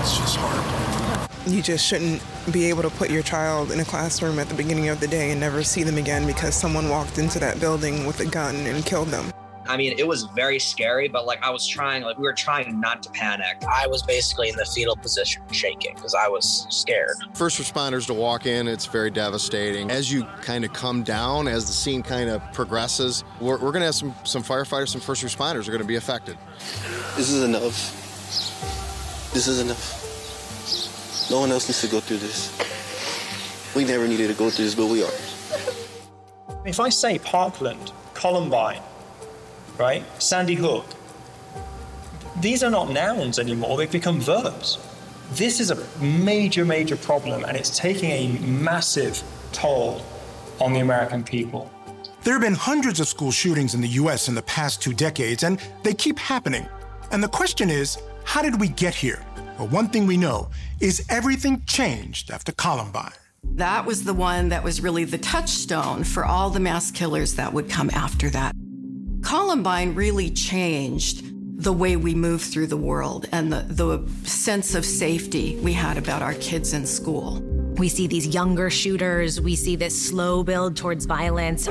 It's 0.00 0.16
just 0.16 0.36
horrible. 0.36 1.52
You 1.52 1.62
just 1.62 1.84
shouldn't 1.86 2.22
be 2.52 2.66
able 2.66 2.82
to 2.82 2.90
put 2.90 3.10
your 3.10 3.22
child 3.22 3.70
in 3.70 3.80
a 3.80 3.84
classroom 3.84 4.38
at 4.38 4.48
the 4.48 4.54
beginning 4.54 4.88
of 4.88 5.00
the 5.00 5.06
day 5.06 5.30
and 5.30 5.40
never 5.40 5.62
see 5.62 5.84
them 5.84 5.96
again 5.96 6.26
because 6.26 6.54
someone 6.54 6.88
walked 6.88 7.18
into 7.18 7.38
that 7.38 7.60
building 7.60 8.06
with 8.06 8.20
a 8.20 8.26
gun 8.26 8.56
and 8.56 8.84
killed 8.84 9.08
them. 9.08 9.32
I 9.76 9.78
mean, 9.78 9.94
it 9.98 10.08
was 10.08 10.22
very 10.34 10.58
scary, 10.58 11.06
but 11.06 11.26
like 11.26 11.42
I 11.42 11.50
was 11.50 11.66
trying, 11.66 12.02
like 12.02 12.16
we 12.16 12.22
were 12.22 12.32
trying 12.32 12.80
not 12.80 13.02
to 13.02 13.10
panic. 13.10 13.62
I 13.70 13.86
was 13.86 14.02
basically 14.02 14.48
in 14.48 14.56
the 14.56 14.64
fetal 14.64 14.96
position, 14.96 15.42
shaking 15.52 15.94
because 15.94 16.14
I 16.14 16.28
was 16.28 16.66
scared. 16.70 17.16
First 17.34 17.60
responders 17.60 18.06
to 18.06 18.14
walk 18.14 18.46
in, 18.46 18.68
it's 18.68 18.86
very 18.86 19.10
devastating. 19.10 19.90
As 19.90 20.10
you 20.10 20.24
kind 20.40 20.64
of 20.64 20.72
come 20.72 21.02
down, 21.02 21.46
as 21.46 21.66
the 21.66 21.74
scene 21.74 22.02
kind 22.02 22.30
of 22.30 22.40
progresses, 22.54 23.22
we're, 23.38 23.58
we're 23.58 23.70
going 23.70 23.80
to 23.80 23.84
have 23.84 23.94
some, 23.94 24.14
some 24.24 24.42
firefighters, 24.42 24.88
some 24.88 25.02
first 25.02 25.22
responders 25.22 25.68
are 25.68 25.72
going 25.72 25.82
to 25.82 25.86
be 25.86 25.96
affected. 25.96 26.38
This 27.14 27.28
is 27.28 27.42
enough. 27.42 27.92
This 29.34 29.46
is 29.46 29.60
enough. 29.60 31.28
No 31.30 31.40
one 31.40 31.52
else 31.52 31.68
needs 31.68 31.82
to 31.82 31.88
go 31.88 32.00
through 32.00 32.16
this. 32.16 32.50
We 33.76 33.84
never 33.84 34.08
needed 34.08 34.28
to 34.28 34.34
go 34.34 34.48
through 34.48 34.64
this, 34.64 34.74
but 34.74 34.86
we 34.86 35.04
are. 35.04 35.12
If 36.64 36.80
I 36.80 36.88
say 36.88 37.18
Parkland, 37.18 37.92
Columbine, 38.14 38.80
right? 39.78 40.04
Sandy 40.22 40.54
Hook. 40.54 40.86
These 42.40 42.62
are 42.62 42.70
not 42.70 42.90
nouns 42.90 43.38
anymore, 43.38 43.76
they've 43.76 43.90
become 43.90 44.20
verbs. 44.20 44.78
This 45.32 45.58
is 45.58 45.70
a 45.70 46.00
major, 46.00 46.64
major 46.64 46.96
problem, 46.96 47.44
and 47.44 47.56
it's 47.56 47.76
taking 47.76 48.10
a 48.10 48.28
massive 48.40 49.22
toll 49.52 50.04
on 50.60 50.72
the 50.72 50.80
American 50.80 51.24
people. 51.24 51.70
There 52.22 52.34
have 52.34 52.42
been 52.42 52.54
hundreds 52.54 53.00
of 53.00 53.08
school 53.08 53.30
shootings 53.30 53.74
in 53.74 53.80
the 53.80 53.88
U.S. 54.00 54.28
in 54.28 54.34
the 54.34 54.42
past 54.42 54.82
two 54.82 54.92
decades, 54.92 55.44
and 55.44 55.60
they 55.82 55.94
keep 55.94 56.18
happening. 56.18 56.66
And 57.12 57.22
the 57.22 57.28
question 57.28 57.70
is 57.70 57.98
how 58.24 58.42
did 58.42 58.60
we 58.60 58.68
get 58.68 58.94
here? 58.94 59.24
Well, 59.58 59.68
one 59.68 59.88
thing 59.88 60.06
we 60.06 60.16
know 60.16 60.48
is 60.80 61.06
everything 61.08 61.62
changed 61.66 62.32
after 62.32 62.50
Columbine. 62.50 63.12
That 63.54 63.86
was 63.86 64.02
the 64.02 64.12
one 64.12 64.48
that 64.48 64.64
was 64.64 64.80
really 64.80 65.04
the 65.04 65.18
touchstone 65.18 66.02
for 66.02 66.24
all 66.24 66.50
the 66.50 66.58
mass 66.58 66.90
killers 66.90 67.34
that 67.36 67.52
would 67.52 67.70
come 67.70 67.90
after 67.90 68.28
that. 68.30 68.55
Columbine 69.46 69.94
really 69.94 70.28
changed 70.28 71.22
the 71.62 71.72
way 71.72 71.94
we 71.94 72.16
move 72.16 72.42
through 72.42 72.66
the 72.66 72.76
world 72.76 73.26
and 73.30 73.52
the, 73.52 73.64
the 73.68 74.04
sense 74.28 74.74
of 74.74 74.84
safety 74.84 75.56
we 75.62 75.72
had 75.72 75.96
about 75.96 76.20
our 76.20 76.34
kids 76.34 76.72
in 76.72 76.84
school. 76.84 77.40
We 77.76 77.88
see 77.88 78.08
these 78.08 78.26
younger 78.26 78.70
shooters, 78.70 79.40
we 79.40 79.54
see 79.54 79.76
this 79.76 79.94
slow 80.08 80.42
build 80.42 80.76
towards 80.76 81.04
violence, 81.06 81.68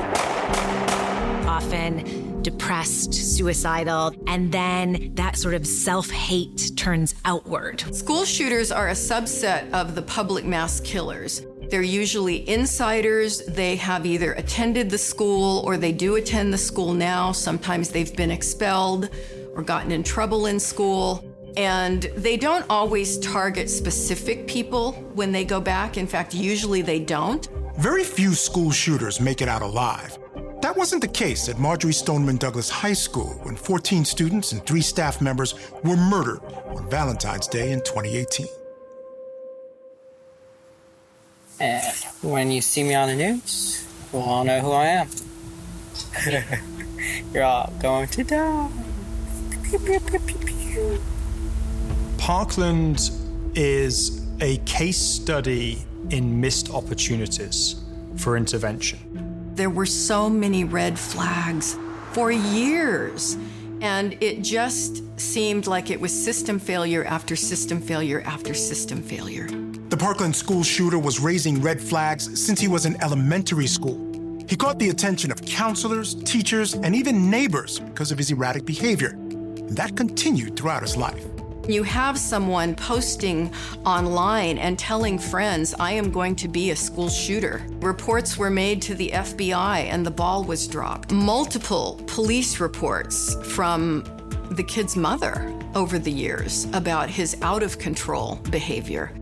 often 1.46 2.25
depressed, 2.46 3.12
suicidal, 3.12 4.14
and 4.28 4.52
then 4.52 5.10
that 5.14 5.34
sort 5.36 5.52
of 5.52 5.66
self 5.66 6.08
hate 6.10 6.70
turns 6.76 7.12
outward. 7.24 7.80
School 7.92 8.24
shooters 8.24 8.70
are 8.70 8.90
a 8.90 8.92
subset 8.92 9.68
of 9.72 9.96
the 9.96 10.02
public 10.02 10.44
mass 10.44 10.78
killers. 10.78 11.44
They're 11.70 11.82
usually 11.82 12.48
insiders. 12.48 13.44
They 13.46 13.74
have 13.74 14.06
either 14.06 14.34
attended 14.34 14.90
the 14.90 14.98
school 14.98 15.64
or 15.66 15.76
they 15.76 15.90
do 15.90 16.14
attend 16.14 16.52
the 16.52 16.58
school 16.58 16.94
now. 16.94 17.32
Sometimes 17.32 17.88
they've 17.88 18.14
been 18.14 18.30
expelled 18.30 19.10
or 19.56 19.64
gotten 19.64 19.90
in 19.90 20.04
trouble 20.04 20.46
in 20.46 20.60
school. 20.60 21.24
And 21.56 22.02
they 22.16 22.36
don't 22.36 22.64
always 22.70 23.18
target 23.18 23.68
specific 23.68 24.46
people 24.46 24.92
when 25.14 25.32
they 25.32 25.44
go 25.44 25.60
back. 25.60 25.96
In 25.96 26.06
fact, 26.06 26.32
usually 26.32 26.80
they 26.80 27.00
don't. 27.00 27.48
Very 27.76 28.04
few 28.04 28.34
school 28.34 28.70
shooters 28.70 29.20
make 29.20 29.42
it 29.42 29.48
out 29.48 29.62
alive. 29.62 30.16
That 30.62 30.74
wasn't 30.76 31.02
the 31.02 31.08
case 31.08 31.48
at 31.48 31.58
Marjory 31.58 31.92
Stoneman 31.92 32.38
Douglas 32.38 32.70
High 32.70 32.94
School 32.94 33.34
when 33.42 33.56
14 33.56 34.04
students 34.04 34.52
and 34.52 34.64
three 34.64 34.80
staff 34.80 35.20
members 35.20 35.54
were 35.84 35.96
murdered 35.96 36.40
on 36.68 36.88
Valentine's 36.88 37.46
Day 37.46 37.72
in 37.72 37.80
2018. 37.80 38.46
And 41.60 41.86
uh, 41.86 41.90
when 42.22 42.50
you 42.50 42.60
see 42.60 42.82
me 42.82 42.94
on 42.94 43.08
the 43.08 43.16
news, 43.16 43.86
we'll 44.12 44.22
all 44.22 44.44
know 44.44 44.60
who 44.60 44.72
I 44.72 44.86
am. 44.86 45.08
You're 47.32 47.44
all 47.44 47.72
going 47.80 48.08
to 48.08 48.24
die. 48.24 48.70
Pew, 49.62 49.78
pew, 49.78 50.00
pew, 50.00 50.18
pew, 50.20 50.38
pew. 50.38 51.00
Parkland 52.18 53.10
is 53.54 54.26
a 54.40 54.58
case 54.58 54.98
study 54.98 55.84
in 56.10 56.40
missed 56.40 56.70
opportunities 56.70 57.76
for 58.16 58.36
intervention. 58.36 59.25
There 59.56 59.70
were 59.70 59.86
so 59.86 60.28
many 60.28 60.64
red 60.64 60.98
flags 60.98 61.78
for 62.12 62.30
years, 62.30 63.38
and 63.80 64.12
it 64.22 64.42
just 64.42 65.02
seemed 65.18 65.66
like 65.66 65.90
it 65.90 65.98
was 65.98 66.12
system 66.12 66.58
failure 66.58 67.04
after 67.06 67.34
system 67.36 67.80
failure 67.80 68.20
after 68.26 68.52
system 68.52 69.02
failure. 69.02 69.48
The 69.88 69.96
Parkland 69.96 70.36
school 70.36 70.62
shooter 70.62 70.98
was 70.98 71.20
raising 71.20 71.62
red 71.62 71.80
flags 71.80 72.38
since 72.38 72.60
he 72.60 72.68
was 72.68 72.84
in 72.84 73.02
elementary 73.02 73.66
school. 73.66 73.96
He 74.46 74.56
caught 74.56 74.78
the 74.78 74.90
attention 74.90 75.32
of 75.32 75.42
counselors, 75.46 76.16
teachers, 76.24 76.74
and 76.74 76.94
even 76.94 77.30
neighbors 77.30 77.80
because 77.80 78.12
of 78.12 78.18
his 78.18 78.30
erratic 78.30 78.66
behavior. 78.66 79.12
And 79.12 79.74
that 79.74 79.96
continued 79.96 80.56
throughout 80.56 80.82
his 80.82 80.98
life. 80.98 81.24
You 81.68 81.82
have 81.82 82.16
someone 82.16 82.76
posting 82.76 83.52
online 83.84 84.56
and 84.58 84.78
telling 84.78 85.18
friends, 85.18 85.74
I 85.80 85.90
am 85.90 86.12
going 86.12 86.36
to 86.36 86.46
be 86.46 86.70
a 86.70 86.76
school 86.76 87.08
shooter. 87.08 87.66
Reports 87.80 88.36
were 88.38 88.50
made 88.50 88.80
to 88.82 88.94
the 88.94 89.10
FBI 89.10 89.86
and 89.86 90.06
the 90.06 90.10
ball 90.12 90.44
was 90.44 90.68
dropped. 90.68 91.10
Multiple 91.10 92.00
police 92.06 92.60
reports 92.60 93.34
from 93.52 94.04
the 94.52 94.62
kid's 94.62 94.94
mother 94.94 95.52
over 95.74 95.98
the 95.98 96.12
years 96.12 96.68
about 96.72 97.10
his 97.10 97.36
out 97.42 97.64
of 97.64 97.80
control 97.80 98.36
behavior. 98.52 99.12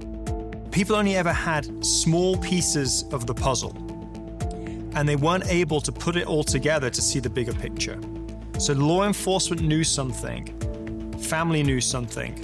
People 0.71 0.97
only 0.97 1.17
ever 1.17 1.33
had 1.33 1.83
small 1.83 2.37
pieces 2.37 3.05
of 3.11 3.27
the 3.27 3.33
puzzle, 3.33 3.75
and 4.95 5.09
they 5.09 5.17
weren't 5.17 5.47
able 5.47 5.81
to 5.81 5.91
put 5.91 6.15
it 6.15 6.27
all 6.27 6.45
together 6.45 6.91
to 6.91 7.01
see 7.01 7.21
the 7.21 7.31
bigger 7.31 7.55
picture. 7.55 7.99
So 8.59 8.75
law 8.75 9.07
enforcement 9.07 9.63
knew 9.63 9.83
something, 9.83 10.55
family 11.25 11.62
knew 11.62 11.81
something, 11.81 12.35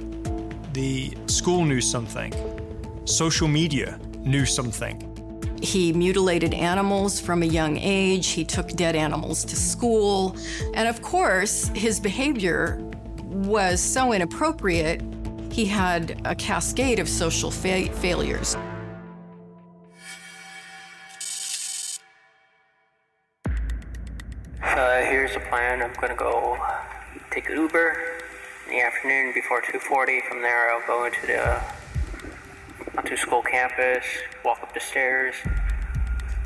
the 0.73 1.13
school 1.27 1.63
knew 1.63 1.81
something, 1.81 2.33
social 3.05 3.47
media 3.47 3.99
knew 4.19 4.45
something. 4.45 5.07
He 5.61 5.93
mutilated 5.93 6.55
animals 6.55 7.19
from 7.19 7.43
a 7.43 7.45
young 7.45 7.77
age. 7.77 8.29
He 8.29 8.43
took 8.43 8.69
dead 8.69 8.95
animals 8.95 9.45
to 9.45 9.55
school. 9.55 10.35
And 10.73 10.87
of 10.87 11.03
course, 11.03 11.67
his 11.75 11.99
behavior 11.99 12.79
was 13.23 13.79
so 13.79 14.11
inappropriate, 14.11 15.01
he 15.51 15.65
had 15.65 16.21
a 16.25 16.33
cascade 16.35 16.99
of 16.99 17.07
social 17.07 17.51
fa- 17.51 17.91
failures. 17.93 18.55
Uh, 24.63 25.01
here's 25.03 25.33
the 25.33 25.39
plan. 25.49 25.81
I'm 25.81 25.93
gonna 25.99 26.15
go 26.15 26.57
take 27.31 27.49
an 27.49 27.57
Uber 27.57 27.91
in 27.91 28.10
the 28.71 28.79
afternoon 28.79 29.33
before 29.33 29.61
2:40. 29.61 30.21
From 30.29 30.41
there, 30.41 30.71
I'll 30.71 30.87
go 30.87 31.03
into 31.03 31.27
the 31.27 31.37
uh, 31.37 31.61
onto 32.97 33.17
school 33.17 33.41
campus, 33.41 34.05
walk 34.45 34.63
up 34.63 34.73
the 34.73 34.79
stairs, 34.79 35.35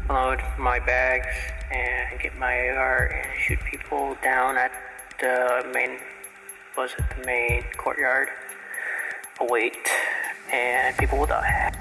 load 0.10 0.41
my 0.58 0.79
bags, 0.79 1.27
and 1.72 2.20
get 2.20 2.36
my 2.38 2.70
AR 2.70 3.05
and 3.05 3.39
shoot 3.39 3.60
people 3.70 4.17
down 4.24 4.58
at 4.58 4.72
the 5.20 5.70
main 5.72 6.00
was 6.75 6.91
it 6.98 7.05
the 7.15 7.25
main 7.27 7.63
courtyard. 7.77 8.29
Await, 9.39 9.88
and 10.51 10.98
people 10.98 11.20
will 11.20 11.27
die. 11.27 11.74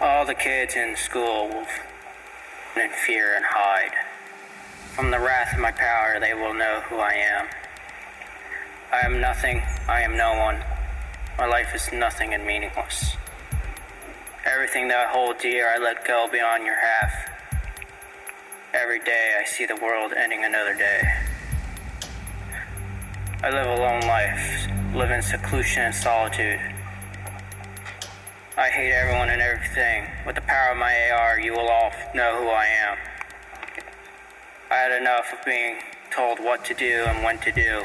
All 0.00 0.26
the 0.26 0.34
kids 0.34 0.76
in 0.76 0.96
school 0.96 1.48
will 1.48 1.66
in 2.76 2.90
fear 2.90 3.36
and 3.36 3.44
hide. 3.48 3.94
From 4.94 5.10
the 5.10 5.18
wrath 5.18 5.54
of 5.54 5.60
my 5.60 5.72
power, 5.72 6.20
they 6.20 6.34
will 6.34 6.52
know 6.52 6.82
who 6.88 6.96
I 6.96 7.14
am. 7.14 7.46
I 8.90 9.00
am 9.00 9.20
nothing, 9.20 9.62
I 9.86 10.00
am 10.00 10.16
no 10.16 10.38
one. 10.38 10.64
My 11.36 11.46
life 11.46 11.74
is 11.74 11.92
nothing 11.92 12.32
and 12.32 12.46
meaningless. 12.46 13.16
Everything 14.46 14.88
that 14.88 15.08
I 15.08 15.12
hold 15.12 15.36
dear, 15.38 15.68
I 15.68 15.76
let 15.76 16.06
go 16.06 16.26
beyond 16.32 16.64
your 16.64 16.80
half. 16.80 17.12
Every 18.72 18.98
day, 19.00 19.36
I 19.38 19.44
see 19.44 19.66
the 19.66 19.76
world 19.76 20.14
ending 20.16 20.42
another 20.42 20.74
day. 20.74 21.02
I 23.42 23.50
live 23.50 23.66
a 23.66 23.74
lone 23.74 24.00
life, 24.08 24.66
live 24.94 25.10
in 25.10 25.20
seclusion 25.20 25.82
and 25.82 25.94
solitude. 25.94 26.58
I 28.56 28.70
hate 28.70 28.92
everyone 28.92 29.28
and 29.28 29.42
everything. 29.42 30.06
With 30.24 30.36
the 30.36 30.40
power 30.40 30.72
of 30.72 30.78
my 30.78 31.10
AR, 31.10 31.38
you 31.38 31.52
will 31.52 31.68
all 31.68 31.92
know 32.14 32.42
who 32.42 32.48
I 32.48 32.64
am. 32.64 32.96
I 34.70 34.74
had 34.76 34.92
enough 34.92 35.30
of 35.34 35.44
being 35.44 35.76
told 36.10 36.40
what 36.40 36.64
to 36.64 36.74
do 36.74 37.04
and 37.06 37.22
when 37.22 37.38
to 37.40 37.52
do. 37.52 37.84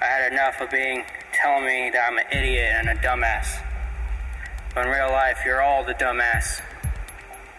I 0.00 0.04
had 0.04 0.32
enough 0.32 0.60
of 0.60 0.70
being 0.70 1.04
telling 1.32 1.64
me 1.64 1.90
that 1.90 2.08
I'm 2.10 2.18
an 2.18 2.26
idiot 2.30 2.70
and 2.76 2.88
a 2.90 2.94
dumbass. 2.96 3.62
But 4.74 4.86
in 4.86 4.92
real 4.92 5.10
life, 5.10 5.38
you're 5.44 5.62
all 5.62 5.84
the 5.84 5.94
dumbass. 5.94 6.60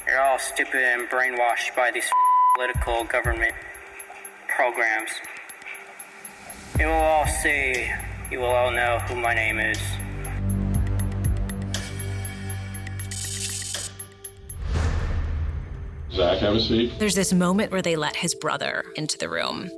You're 0.08 0.22
all 0.22 0.38
stupid 0.38 0.82
and 0.82 1.10
brainwashed 1.10 1.76
by 1.76 1.90
these 1.92 2.10
political 2.56 3.06
government 3.06 3.54
programs. 4.48 5.10
You 6.80 6.86
will 6.88 6.94
all 6.94 7.26
see, 7.26 7.90
you 8.32 8.40
will 8.40 8.52
all 8.52 8.72
know 8.72 9.00
who 9.08 9.16
my 9.16 9.34
name 9.34 9.60
is. 9.60 9.80
Zach, 16.12 16.38
have 16.40 16.56
a 16.56 16.60
seat. 16.60 16.94
There's 17.00 17.16
this 17.16 17.34
moment 17.34 17.72
where 17.72 17.82
they 17.82 17.96
let 17.96 18.16
his 18.16 18.36
brother 18.36 18.84
into 18.96 19.18
the 19.18 19.30
room. 19.30 19.70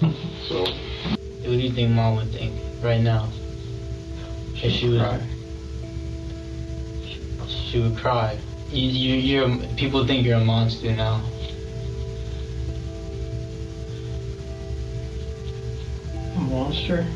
So, 0.48 0.64
What 1.48 1.54
do 1.54 1.60
you 1.60 1.70
think 1.70 1.90
mom 1.92 2.16
would 2.16 2.30
think 2.30 2.52
right 2.82 3.00
now? 3.00 3.26
If 4.56 4.70
she 4.70 4.90
was, 4.90 5.00
Cry. 5.00 5.26
she 7.46 7.80
would 7.80 7.96
cry. 7.96 8.38
You, 8.70 8.86
you, 8.86 9.14
you're 9.14 9.56
people 9.76 10.06
think 10.06 10.26
you're 10.26 10.36
a 10.36 10.44
monster 10.44 10.92
now. 10.92 11.22
A 16.36 16.40
monster? 16.40 17.06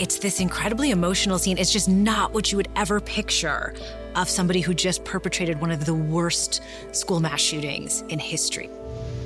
It's 0.00 0.18
this 0.18 0.40
incredibly 0.40 0.90
emotional 0.90 1.38
scene. 1.38 1.56
It's 1.56 1.72
just 1.72 1.88
not 1.88 2.32
what 2.32 2.50
you 2.50 2.56
would 2.56 2.70
ever 2.74 2.98
picture 2.98 3.72
of 4.16 4.28
somebody 4.28 4.60
who 4.60 4.74
just 4.74 5.04
perpetrated 5.04 5.60
one 5.60 5.70
of 5.70 5.86
the 5.86 5.94
worst 5.94 6.60
school 6.90 7.20
mass 7.20 7.40
shootings 7.40 8.02
in 8.08 8.18
history. 8.18 8.68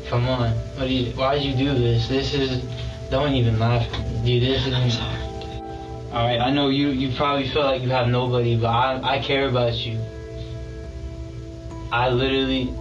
Come 0.06 0.28
on. 0.28 0.50
What 0.76 0.88
do 0.88 0.92
you, 0.92 1.12
why'd 1.12 1.40
you 1.40 1.56
do 1.56 1.72
this? 1.72 2.08
This 2.08 2.34
is. 2.34 2.62
Don't 3.14 3.35
even 3.35 3.61
laugh. 3.61 3.87
Dude, 4.25 4.42
this 4.42 4.66
is. 4.66 4.99
Alright, 6.11 6.40
I 6.40 6.50
know 6.50 6.68
you, 6.68 6.88
you 6.88 7.14
probably 7.14 7.49
feel 7.49 7.62
like 7.62 7.80
you 7.80 7.91
have 7.91 8.08
nobody, 8.08 8.56
but 8.56 8.67
I, 8.67 9.19
I 9.19 9.19
care 9.21 9.49
about 9.49 9.75
you. 9.86 10.00
I 11.93 12.08
literally 12.08 12.75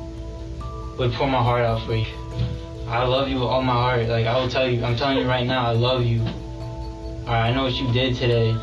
would 0.98 1.14
pour 1.14 1.28
my 1.28 1.38
heart 1.38 1.62
out 1.62 1.86
for 1.86 1.94
you. 1.94 2.08
I 2.88 3.04
love 3.04 3.28
you 3.28 3.36
with 3.36 3.44
all 3.44 3.62
my 3.62 3.74
heart. 3.74 4.08
Like, 4.08 4.26
I 4.26 4.36
will 4.42 4.50
tell 4.50 4.68
you, 4.68 4.84
I'm 4.84 4.96
telling 4.96 5.20
you 5.20 5.28
right 5.28 5.46
now, 5.46 5.68
I 5.68 5.74
love 5.74 6.04
you. 6.04 6.22
Alright, 6.22 7.52
I 7.52 7.54
know 7.54 7.66
what 7.66 7.76
you 7.76 7.94
did 7.94 8.16
today. 8.16 8.58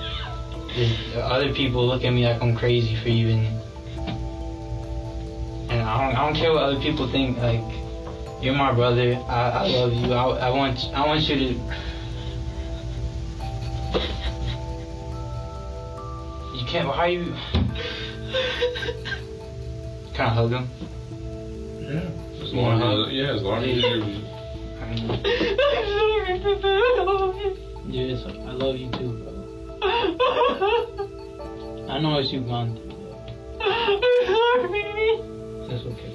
There's 0.74 1.16
other 1.22 1.54
people 1.54 1.86
look 1.86 2.02
at 2.02 2.10
me 2.12 2.26
like 2.26 2.42
I'm 2.42 2.56
crazy 2.56 2.96
for 2.96 3.10
even. 3.10 3.46
And 5.68 5.82
I 5.82 6.04
don't, 6.04 6.16
I 6.16 6.26
don't 6.26 6.34
care 6.34 6.52
what 6.52 6.64
other 6.64 6.80
people 6.80 7.06
think. 7.06 7.38
Like, 7.38 7.62
you're 8.40 8.54
my 8.54 8.72
brother. 8.72 9.14
I, 9.28 9.50
I 9.50 9.66
love 9.66 9.92
you. 9.92 10.12
I, 10.12 10.46
I 10.46 10.50
want 10.50 10.78
I 10.94 11.06
want 11.06 11.28
you 11.28 11.36
to. 11.36 11.44
You 16.56 16.64
can't. 16.66 16.88
Why 16.88 16.96
are 16.96 17.08
you? 17.08 17.34
Can 20.14 20.26
I 20.26 20.28
hug 20.34 20.50
him? 20.52 20.68
yeah, 21.80 22.10
as 22.42 22.52
long 22.52 22.82
as, 22.82 23.12
yeah, 23.12 23.34
as 23.34 23.42
long 23.42 23.62
as 23.64 23.76
you. 23.76 24.26
Yes, 27.90 28.22
I 28.24 28.52
love 28.52 28.76
you 28.76 28.88
too, 28.92 29.12
bro. 29.18 29.32
I 31.88 31.98
know 31.98 32.18
it's 32.18 32.30
you 32.32 32.40
gone 32.40 32.76
through. 32.76 32.94
That's 35.68 35.84
okay, 35.86 36.09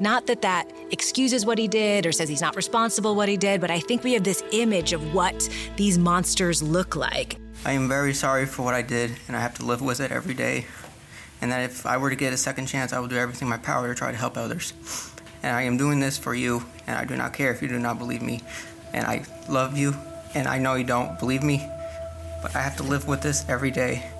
Not 0.00 0.26
that 0.28 0.40
that 0.40 0.70
excuses 0.90 1.44
what 1.44 1.58
he 1.58 1.68
did 1.68 2.06
or 2.06 2.12
says 2.12 2.28
he's 2.28 2.40
not 2.40 2.56
responsible 2.56 3.14
what 3.14 3.28
he 3.28 3.36
did, 3.36 3.60
but 3.60 3.70
I 3.70 3.80
think 3.80 4.02
we 4.02 4.14
have 4.14 4.24
this 4.24 4.42
image 4.50 4.94
of 4.94 5.14
what 5.14 5.46
these 5.76 5.98
monsters 5.98 6.62
look 6.62 6.96
like. 6.96 7.36
I 7.66 7.72
am 7.72 7.86
very 7.86 8.14
sorry 8.14 8.46
for 8.46 8.62
what 8.62 8.72
I 8.72 8.80
did, 8.80 9.12
and 9.28 9.36
I 9.36 9.40
have 9.40 9.54
to 9.58 9.64
live 9.66 9.82
with 9.82 10.00
it 10.00 10.10
every 10.10 10.32
day. 10.32 10.66
And 11.42 11.52
that 11.52 11.64
if 11.64 11.84
I 11.84 11.98
were 11.98 12.08
to 12.08 12.16
get 12.16 12.32
a 12.32 12.38
second 12.38 12.66
chance, 12.66 12.94
I 12.94 12.98
will 12.98 13.08
do 13.08 13.18
everything 13.18 13.46
in 13.46 13.50
my 13.50 13.58
power 13.58 13.88
to 13.88 13.94
try 13.94 14.10
to 14.10 14.16
help 14.16 14.38
others. 14.38 14.72
And 15.42 15.54
I 15.54 15.62
am 15.62 15.76
doing 15.76 16.00
this 16.00 16.16
for 16.16 16.34
you, 16.34 16.64
and 16.86 16.96
I 16.96 17.04
do 17.04 17.16
not 17.16 17.34
care 17.34 17.52
if 17.52 17.60
you 17.60 17.68
do 17.68 17.78
not 17.78 17.98
believe 17.98 18.22
me. 18.22 18.40
And 18.94 19.06
I 19.06 19.24
love 19.50 19.76
you, 19.76 19.94
and 20.34 20.48
I 20.48 20.58
know 20.58 20.76
you 20.76 20.84
don't 20.84 21.18
believe 21.18 21.42
me, 21.42 21.66
but 22.40 22.56
I 22.56 22.62
have 22.62 22.76
to 22.78 22.82
live 22.82 23.06
with 23.06 23.20
this 23.20 23.46
every 23.50 23.70
day. 23.70 24.10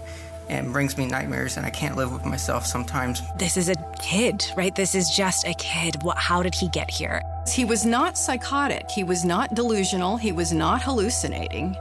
And 0.50 0.72
brings 0.72 0.98
me 0.98 1.06
nightmares, 1.06 1.56
and 1.56 1.64
I 1.64 1.70
can't 1.70 1.96
live 1.96 2.12
with 2.12 2.24
myself 2.24 2.66
sometimes. 2.66 3.22
This 3.38 3.56
is 3.56 3.68
a 3.68 3.76
kid, 4.02 4.44
right? 4.56 4.74
This 4.74 4.96
is 4.96 5.08
just 5.08 5.46
a 5.46 5.54
kid. 5.54 6.02
What, 6.02 6.18
how 6.18 6.42
did 6.42 6.56
he 6.56 6.68
get 6.70 6.90
here? 6.90 7.22
He 7.48 7.64
was 7.64 7.86
not 7.86 8.18
psychotic. 8.18 8.90
He 8.90 9.04
was 9.04 9.24
not 9.24 9.54
delusional. 9.54 10.16
He 10.16 10.32
was 10.32 10.52
not 10.52 10.82
hallucinating. 10.82 11.76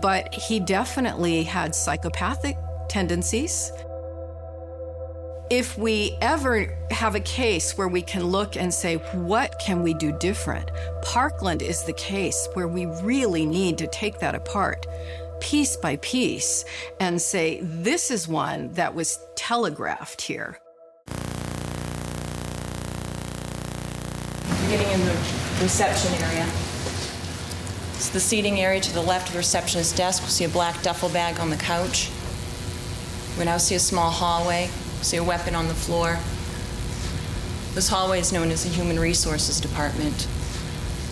But 0.00 0.34
he 0.34 0.58
definitely 0.58 1.44
had 1.44 1.76
psychopathic 1.76 2.56
tendencies. 2.88 3.70
If 5.48 5.78
we 5.78 6.18
ever 6.20 6.76
have 6.90 7.14
a 7.14 7.20
case 7.20 7.78
where 7.78 7.88
we 7.88 8.02
can 8.02 8.24
look 8.24 8.56
and 8.56 8.74
say, 8.74 8.96
what 9.12 9.60
can 9.60 9.80
we 9.84 9.94
do 9.94 10.10
different? 10.18 10.72
Parkland 11.02 11.62
is 11.62 11.84
the 11.84 11.92
case 11.92 12.48
where 12.54 12.66
we 12.66 12.86
really 13.02 13.46
need 13.46 13.78
to 13.78 13.86
take 13.86 14.18
that 14.18 14.34
apart 14.34 14.86
piece 15.42 15.76
by 15.76 15.96
piece 15.96 16.64
and 17.00 17.20
say, 17.20 17.58
this 17.62 18.12
is 18.12 18.28
one 18.28 18.72
that 18.74 18.94
was 18.94 19.18
telegraphed 19.34 20.22
here. 20.22 20.56
We're 24.46 24.68
getting 24.70 24.88
in 24.92 25.04
the 25.04 25.16
reception 25.60 26.14
area. 26.22 26.46
It's 27.94 28.10
the 28.10 28.20
seating 28.20 28.60
area 28.60 28.80
to 28.80 28.94
the 28.94 29.02
left 29.02 29.26
of 29.26 29.32
the 29.32 29.38
receptionist's 29.38 29.96
desk. 29.96 30.22
We'll 30.22 30.30
see 30.30 30.44
a 30.44 30.48
black 30.48 30.80
duffel 30.82 31.08
bag 31.08 31.40
on 31.40 31.50
the 31.50 31.56
couch. 31.56 32.12
We 33.36 33.44
now 33.44 33.56
see 33.56 33.74
a 33.74 33.80
small 33.80 34.12
hallway. 34.12 34.70
we 34.98 35.04
See 35.04 35.16
a 35.16 35.24
weapon 35.24 35.56
on 35.56 35.66
the 35.66 35.74
floor. 35.74 36.20
This 37.74 37.88
hallway 37.88 38.20
is 38.20 38.32
known 38.32 38.52
as 38.52 38.62
the 38.62 38.70
Human 38.70 39.00
Resources 39.00 39.60
Department. 39.60 40.28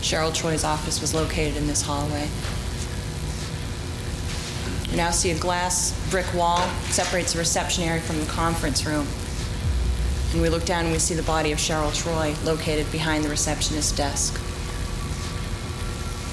Cheryl 0.03 0.33
Troy's 0.33 0.63
office 0.63 1.01
was 1.01 1.15
located 1.15 1.57
in 1.57 1.67
this 1.67 1.83
hallway. 1.83 2.29
We 4.91 4.97
now 4.97 5.11
see 5.11 5.31
a 5.31 5.39
glass 5.39 5.97
brick 6.11 6.33
wall 6.35 6.67
separates 6.91 7.33
the 7.35 7.39
reception 7.39 7.85
area 7.85 8.01
from 8.01 8.19
the 8.19 8.27
conference 8.27 8.85
room. 8.85 9.07
And 10.33 10.43
we 10.43 10.49
look 10.49 10.65
down 10.65 10.85
and 10.85 10.93
we 10.93 10.99
see 10.99 11.15
the 11.15 11.23
body 11.23 11.53
of 11.53 11.59
Cheryl 11.59 11.95
Troy 11.95 12.35
located 12.45 12.91
behind 12.91 13.25
the 13.25 13.29
receptionist's 13.29 13.93
desk. 13.93 14.35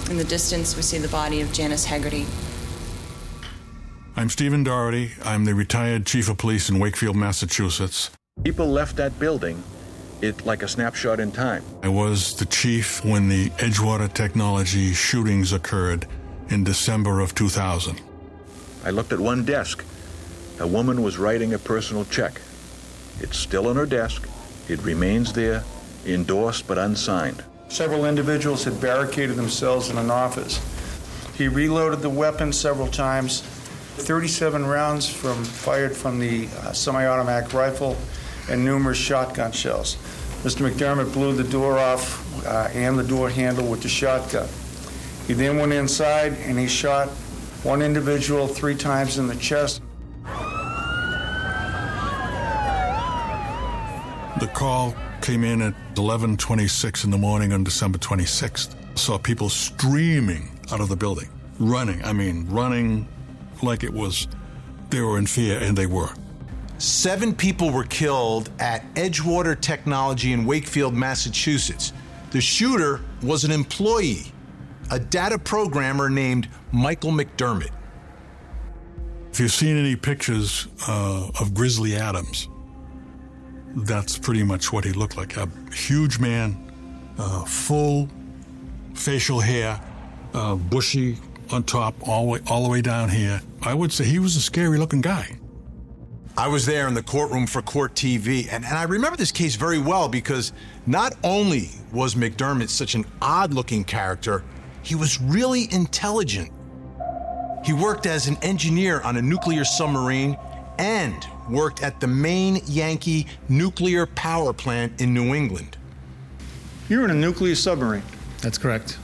In 0.10 0.18
the 0.18 0.24
distance, 0.24 0.76
we 0.76 0.82
see 0.82 0.98
the 0.98 1.08
body 1.10 1.42
of 1.42 1.52
Janice 1.52 1.86
Hegarty. 1.86 2.26
I'm 4.16 4.30
Stephen 4.30 4.64
Doherty. 4.64 5.12
I'm 5.24 5.46
the 5.46 5.54
retired 5.54 6.06
chief 6.06 6.30
of 6.30 6.38
police 6.38 6.70
in 6.70 6.80
Wakefield, 6.80 7.16
Massachusetts. 7.16 8.10
People 8.44 8.68
left 8.68 8.96
that 8.96 9.20
building 9.20 9.62
it 10.22 10.46
like 10.46 10.64
a 10.64 10.68
snapshot 10.68 11.20
in 11.20 11.32
time. 11.32 11.64
I 11.84 11.90
was 11.90 12.36
the 12.36 12.46
chief 12.46 13.06
when 13.06 13.30
the 13.30 13.50
Edgewater 13.52 14.12
Technology 14.12 14.94
shootings 14.94 15.54
occurred 15.54 16.08
in 16.50 16.64
December 16.64 17.20
of 17.20 17.36
2000. 17.36 18.02
I 18.88 18.90
looked 18.92 19.12
at 19.12 19.20
one 19.20 19.44
desk. 19.44 19.84
A 20.62 20.66
woman 20.66 21.04
was 21.04 21.18
writing 21.18 21.54
a 21.54 21.60
personal 21.60 22.06
check. 22.06 22.40
It's 23.20 23.38
still 23.38 23.68
on 23.68 23.76
her 23.76 23.86
desk. 23.86 24.26
It 24.70 24.82
remains 24.82 25.34
there, 25.34 25.66
endorsed 26.06 26.68
but 26.68 26.78
unsigned. 26.78 27.44
Several 27.68 28.06
individuals 28.06 28.64
had 28.64 28.80
barricaded 28.80 29.36
themselves 29.36 29.90
in 29.90 29.98
an 29.98 30.10
office. 30.10 30.62
He 31.36 31.50
reloaded 31.50 32.00
the 32.00 32.10
weapon 32.10 32.54
several 32.54 32.88
times. 32.88 33.42
37 33.98 34.66
rounds 34.66 35.10
from, 35.10 35.44
fired 35.44 35.94
from 35.94 36.18
the 36.18 36.48
uh, 36.60 36.72
semi-automatic 36.72 37.54
rifle 37.54 37.98
and 38.50 38.64
numerous 38.64 38.98
shotgun 38.98 39.52
shells. 39.52 39.98
Mr. 40.44 40.66
McDermott 40.66 41.12
blew 41.12 41.36
the 41.36 41.44
door 41.44 41.78
off 41.78 42.24
uh, 42.46 42.70
and 42.72 42.98
the 42.98 43.04
door 43.04 43.30
handle 43.30 43.68
with 43.68 43.82
the 43.82 43.90
shotgun. 43.90 44.48
He 45.28 45.34
then 45.34 45.58
went 45.58 45.74
inside 45.74 46.38
and 46.46 46.58
he 46.58 46.70
shot 46.70 47.10
one 47.64 47.82
individual 47.82 48.48
three 48.48 48.76
times 48.76 49.18
in 49.18 49.28
the 49.28 49.36
chest. 49.36 49.82
The 54.40 54.48
call 54.54 54.94
came 55.22 55.44
in 55.44 55.62
at 55.62 55.74
11:26 55.96 57.04
in 57.04 57.10
the 57.10 57.18
morning 57.18 57.54
on 57.54 57.64
December 57.64 57.98
26th. 57.98 58.76
Saw 58.96 59.18
people 59.18 59.50
streaming 59.50 60.50
out 60.72 60.80
of 60.80 60.90
the 60.90 60.96
building, 60.96 61.30
running. 61.60 62.04
I 62.04 62.14
mean, 62.14 62.48
running 62.48 63.08
like 63.64 63.84
it 63.84 63.92
was 63.92 64.28
they 64.90 65.02
were 65.02 65.18
in 65.18 65.26
fear, 65.26 65.60
and 65.60 65.78
they 65.78 65.86
were. 65.86 66.10
Seven 66.78 67.34
people 67.34 67.72
were 67.72 67.84
killed 67.86 68.52
at 68.60 68.84
Edgewater 68.94 69.60
Technology 69.60 70.32
in 70.32 70.46
Wakefield, 70.46 70.94
Massachusetts. 70.94 71.92
The 72.32 72.40
shooter 72.40 73.02
was 73.24 73.44
an 73.44 73.52
employee, 73.52 74.32
a 74.92 75.00
data 75.00 75.38
programmer 75.38 76.10
named 76.10 76.48
Michael 76.72 77.12
McDermott. 77.12 77.72
If 79.32 79.40
you've 79.40 79.52
seen 79.52 79.78
any 79.78 79.96
pictures 79.96 80.68
uh, 80.88 81.30
of 81.40 81.54
Grizzly 81.54 81.96
Adams, 81.96 82.50
that's 83.76 84.18
pretty 84.18 84.44
much 84.44 84.74
what 84.74 84.84
he 84.84 84.94
looked 84.94 85.18
like. 85.18 85.38
A 85.38 85.48
huge 85.72 86.20
man, 86.20 86.72
uh, 87.18 87.46
full 87.46 88.10
facial 88.96 89.40
hair, 89.40 89.80
uh, 90.34 90.56
bushy 90.56 91.18
on 91.52 91.64
top, 91.64 91.96
all 92.08 92.26
the, 92.26 92.32
way, 92.32 92.40
all 92.48 92.64
the 92.64 92.70
way 92.70 92.82
down 92.82 93.10
here. 93.10 93.42
I 93.62 93.74
would 93.74 93.92
say 93.92 94.06
he 94.06 94.20
was 94.20 94.36
a 94.36 94.42
scary 94.42 94.78
looking 94.78 95.02
guy. 95.02 95.38
I 96.36 96.48
was 96.48 96.66
there 96.66 96.88
in 96.88 96.94
the 96.94 97.02
courtroom 97.02 97.48
for 97.48 97.64
Court 97.64 97.96
TV, 97.96 98.48
and, 98.52 98.64
and 98.64 98.78
I 98.78 98.84
remember 98.84 99.18
this 99.18 99.32
case 99.32 99.56
very 99.56 99.80
well 99.80 100.08
because 100.08 100.54
not 100.86 101.14
only 101.24 101.70
was 101.92 102.14
McDermott 102.14 102.70
such 102.70 102.94
an 102.94 103.06
odd 103.22 103.54
looking 103.54 103.84
character, 103.84 104.44
he 104.88 104.96
was 104.96 105.20
really 105.20 105.68
intelligent. 105.74 106.50
He 107.66 107.74
worked 107.74 108.06
as 108.06 108.28
an 108.28 108.38
engineer 108.42 109.02
on 109.02 109.18
a 109.18 109.22
nuclear 109.22 109.66
submarine 109.66 110.38
and 110.78 111.28
worked 111.50 111.84
at 111.84 112.00
the 112.00 112.08
Maine 112.08 112.62
Yankee 112.68 113.28
nuclear 113.50 114.06
power 114.06 114.54
plant 114.54 115.02
in 115.02 115.14
New 115.14 115.36
England. 115.36 115.76
You're 116.88 117.04
in 117.04 117.12
a 117.12 117.16
nuclear 117.16 117.56
submarine. 117.56 118.04
That's 118.42 118.58
correct. 118.58 118.98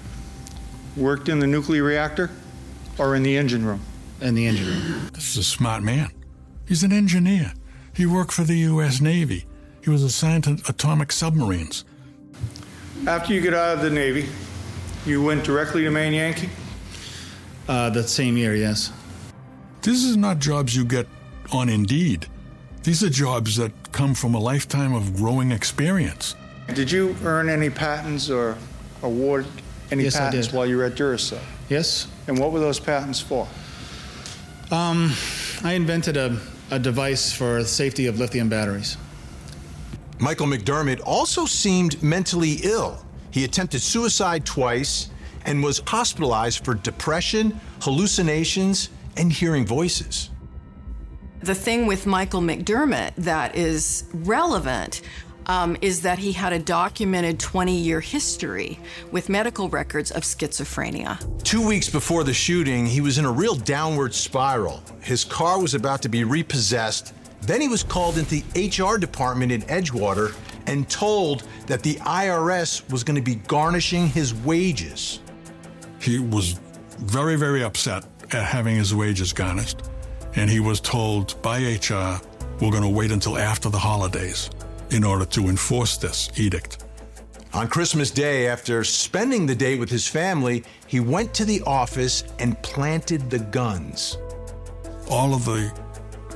Worked 0.95 1.27
in 1.27 1.39
the 1.39 1.47
nuclear 1.47 1.83
reactor 1.83 2.31
or 2.97 3.15
in 3.15 3.23
the 3.23 3.35
engine 3.35 3.65
room? 3.65 3.81
In 4.21 4.35
the 4.35 4.47
engine 4.47 4.67
room. 4.67 5.09
This 5.13 5.31
is 5.31 5.37
a 5.37 5.43
smart 5.43 5.83
man. 5.83 6.11
He's 6.65 6.83
an 6.83 6.93
engineer. 6.93 7.53
He 7.93 8.05
worked 8.05 8.31
for 8.31 8.45
the 8.45 8.57
U.S. 8.59 9.01
Navy. 9.01 9.45
He 9.83 9.89
was 9.89 10.01
assigned 10.01 10.45
to 10.45 10.61
atomic 10.69 11.11
submarines. 11.11 11.83
After 13.05 13.33
you 13.33 13.41
get 13.41 13.53
out 13.53 13.75
of 13.75 13.83
the 13.83 13.89
Navy, 13.89 14.29
you 15.05 15.23
went 15.23 15.43
directly 15.43 15.83
to 15.83 15.91
Maine 15.91 16.13
Yankee? 16.13 16.49
Uh, 17.67 17.89
that 17.91 18.09
same 18.09 18.37
year, 18.37 18.55
yes. 18.55 18.91
This 19.81 20.03
is 20.03 20.17
not 20.17 20.39
jobs 20.39 20.75
you 20.75 20.85
get 20.85 21.07
on 21.51 21.69
Indeed. 21.69 22.27
These 22.83 23.03
are 23.03 23.09
jobs 23.09 23.55
that 23.57 23.71
come 23.91 24.13
from 24.13 24.35
a 24.35 24.39
lifetime 24.39 24.93
of 24.93 25.15
growing 25.15 25.51
experience. 25.51 26.35
Did 26.73 26.91
you 26.91 27.15
earn 27.23 27.49
any 27.49 27.69
patents 27.69 28.29
or 28.29 28.57
award 29.01 29.45
any 29.91 30.03
Yes, 30.03 30.17
patents 30.17 30.51
while 30.51 30.65
you 30.65 30.77
were 30.77 30.85
at 30.85 30.95
Duracell? 30.95 31.39
Yes. 31.69 32.07
And 32.27 32.37
what 32.37 32.51
were 32.51 32.59
those 32.59 32.79
patents 32.79 33.19
for? 33.19 33.47
Um, 34.71 35.11
I 35.63 35.73
invented 35.73 36.17
a, 36.17 36.39
a 36.71 36.79
device 36.79 37.31
for 37.31 37.61
the 37.61 37.67
safety 37.67 38.07
of 38.07 38.19
lithium 38.19 38.49
batteries. 38.49 38.97
Michael 40.19 40.47
McDermott 40.47 41.01
also 41.05 41.45
seemed 41.45 42.01
mentally 42.01 42.59
ill. 42.63 43.05
He 43.33 43.45
attempted 43.45 43.81
suicide 43.81 44.45
twice 44.45 45.09
and 45.43 45.63
was 45.63 45.81
hospitalized 45.87 46.63
for 46.63 46.75
depression, 46.75 47.59
hallucinations, 47.81 48.89
and 49.17 49.33
hearing 49.33 49.65
voices. 49.65 50.29
The 51.41 51.55
thing 51.55 51.87
with 51.87 52.05
Michael 52.05 52.41
McDermott 52.41 53.15
that 53.17 53.55
is 53.55 54.03
relevant 54.13 55.01
um, 55.47 55.75
is 55.81 56.03
that 56.03 56.19
he 56.19 56.31
had 56.31 56.53
a 56.53 56.59
documented 56.59 57.39
20 57.39 57.75
year 57.75 57.99
history 57.99 58.79
with 59.11 59.29
medical 59.29 59.67
records 59.67 60.11
of 60.11 60.21
schizophrenia. 60.21 61.17
Two 61.43 61.65
weeks 61.65 61.89
before 61.89 62.23
the 62.23 62.35
shooting, 62.35 62.85
he 62.85 63.01
was 63.01 63.17
in 63.17 63.25
a 63.25 63.31
real 63.31 63.55
downward 63.55 64.13
spiral. 64.13 64.83
His 65.01 65.25
car 65.25 65.59
was 65.59 65.73
about 65.73 66.03
to 66.03 66.07
be 66.07 66.23
repossessed. 66.23 67.15
Then 67.41 67.61
he 67.61 67.67
was 67.67 67.81
called 67.81 68.19
into 68.19 68.43
the 68.43 68.69
HR 68.69 68.99
department 68.99 69.51
in 69.51 69.63
Edgewater 69.63 70.35
and 70.67 70.89
told 70.89 71.43
that 71.67 71.83
the 71.83 71.95
IRS 71.95 72.89
was 72.91 73.03
going 73.03 73.15
to 73.15 73.21
be 73.21 73.35
garnishing 73.35 74.07
his 74.07 74.33
wages. 74.33 75.19
He 75.99 76.19
was 76.19 76.59
very, 76.99 77.35
very 77.35 77.63
upset 77.63 78.05
at 78.33 78.43
having 78.43 78.75
his 78.75 78.93
wages 78.93 79.33
garnished, 79.33 79.81
and 80.35 80.49
he 80.49 80.59
was 80.59 80.79
told 80.79 81.41
by 81.41 81.59
HR, 81.59 82.19
we're 82.59 82.71
going 82.71 82.83
to 82.83 82.89
wait 82.89 83.11
until 83.11 83.37
after 83.37 83.69
the 83.69 83.79
holidays 83.79 84.49
in 84.91 85.03
order 85.03 85.25
to 85.25 85.47
enforce 85.47 85.97
this 85.97 86.29
edict. 86.37 86.85
On 87.53 87.67
Christmas 87.67 88.09
Day, 88.09 88.47
after 88.47 88.83
spending 88.83 89.45
the 89.45 89.55
day 89.55 89.77
with 89.77 89.89
his 89.89 90.07
family, 90.07 90.63
he 90.87 90.99
went 90.99 91.33
to 91.35 91.45
the 91.45 91.61
office 91.67 92.23
and 92.39 92.59
planted 92.63 93.29
the 93.29 93.39
guns. 93.39 94.17
All 95.09 95.35
of 95.35 95.45
the 95.45 95.71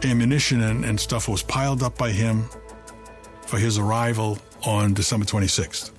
ammunition 0.04 0.62
and, 0.62 0.86
and 0.86 1.00
stuff 1.00 1.28
was 1.28 1.42
piled 1.42 1.82
up 1.82 1.98
by 1.98 2.12
him 2.12 2.48
for 3.48 3.58
his 3.58 3.78
arrival 3.78 4.38
on 4.66 4.94
December 4.94 5.26
26th. 5.26 5.92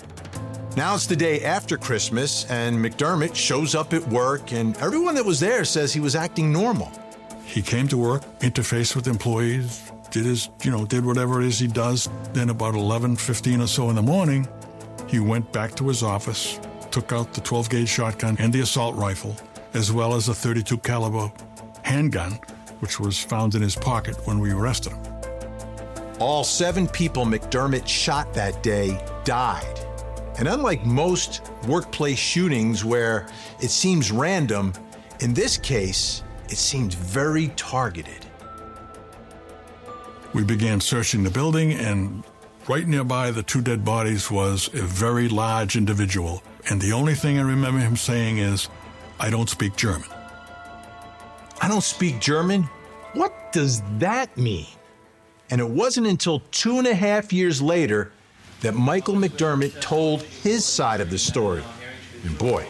Now 0.77 0.95
it's 0.95 1.07
the 1.07 1.17
day 1.17 1.43
after 1.43 1.77
Christmas, 1.77 2.45
and 2.51 2.77
McDermott 2.77 3.35
shows 3.35 3.75
up 3.75 3.93
at 3.93 4.07
work, 4.09 4.53
and 4.53 4.77
everyone 4.77 5.17
that 5.17 5.25
was 5.25 5.41
there 5.41 5.65
says 5.65 5.93
he 5.93 5.99
was 5.99 6.15
acting 6.15 6.53
normal. 6.53 6.93
He 7.45 7.63
came 7.63 7.89
to 7.89 7.97
work, 7.97 8.23
interfaced 8.41 8.95
with 8.95 9.09
employees, 9.09 9.91
did 10.11 10.25
his, 10.25 10.51
you 10.63 10.71
know, 10.71 10.85
did 10.85 11.05
whatever 11.05 11.41
it 11.41 11.47
is 11.47 11.59
he 11.59 11.67
does. 11.67 12.09
Then 12.33 12.51
about 12.51 12.75
11, 12.75 13.17
15 13.17 13.63
or 13.63 13.67
so 13.67 13.91
in 13.91 13.97
the 13.97 14.03
morning, 14.03 14.47
he 15.09 15.19
went 15.19 15.51
back 15.53 15.75
to 15.77 15.89
his 15.89 16.03
office, 16.03 16.61
took 16.91 17.13
out 17.13 17.33
the 17.33 17.41
12 17.41 17.71
gauge 17.71 17.89
shotgun 17.89 18.37
and 18.39 18.53
the 18.53 18.61
assault 18.61 18.95
rifle, 18.97 19.35
as 19.75 19.91
well 19.91 20.15
as 20.15 20.29
a 20.29 20.35
32 20.35 20.79
caliber 20.79 21.33
handgun, 21.83 22.33
which 22.81 23.01
was 23.01 23.19
found 23.19 23.55
in 23.55 23.63
his 23.63 23.75
pocket 23.75 24.15
when 24.27 24.39
we 24.39 24.53
arrested 24.53 24.93
him. 24.93 25.08
All 26.19 26.43
seven 26.43 26.89
people 26.89 27.25
McDermott 27.25 27.87
shot 27.87 28.35
that 28.35 28.63
day 28.63 29.01
died. 29.25 29.79
And 30.39 30.49
unlike 30.49 30.85
most 30.85 31.43
workplace 31.67 32.19
shootings 32.19 32.85
where 32.85 33.29
it 33.61 33.71
seems 33.71 34.11
random, 34.11 34.73
in 35.21 35.33
this 35.35 35.57
case, 35.57 36.23
it 36.49 36.59
seems 36.59 36.95
very 36.95 37.49
targeted. 37.57 38.27
We 40.35 40.45
began 40.45 40.81
searching 40.81 41.23
the 41.23 41.31
building, 41.31 41.73
and 41.73 42.25
right 42.69 42.87
nearby 42.87 43.31
the 43.31 43.43
two 43.43 43.61
dead 43.61 43.85
bodies 43.85 44.31
was 44.31 44.69
a 44.75 44.83
very 44.83 45.29
large 45.29 45.77
individual. 45.77 46.43
And 46.69 46.81
the 46.81 46.93
only 46.93 47.15
thing 47.15 47.39
I 47.39 47.43
remember 47.43 47.81
him 47.81 47.97
saying 47.97 48.39
is, 48.39 48.69
I 49.21 49.31
don't 49.31 49.49
speak 49.49 49.77
German. 49.77 50.09
I 51.61 51.69
don't 51.69 51.83
speak 51.83 52.21
German? 52.21 52.65
What 53.15 53.53
does 53.53 53.83
that 53.99 54.37
mean? 54.37 54.67
And 55.51 55.61
it 55.61 55.69
wasn't 55.69 56.07
until 56.07 56.41
two 56.51 56.79
and 56.79 56.87
a 56.87 56.95
half 56.95 57.33
years 57.33 57.63
later 57.63 58.13
that 58.61 58.75
Michael 58.75 59.15
McDermott 59.15 59.81
told 59.81 60.23
his 60.23 60.65
side 60.65 61.01
of 61.01 61.11
the 61.11 61.19
story. 61.19 61.63
And 62.25 62.37
boy, 62.37 62.65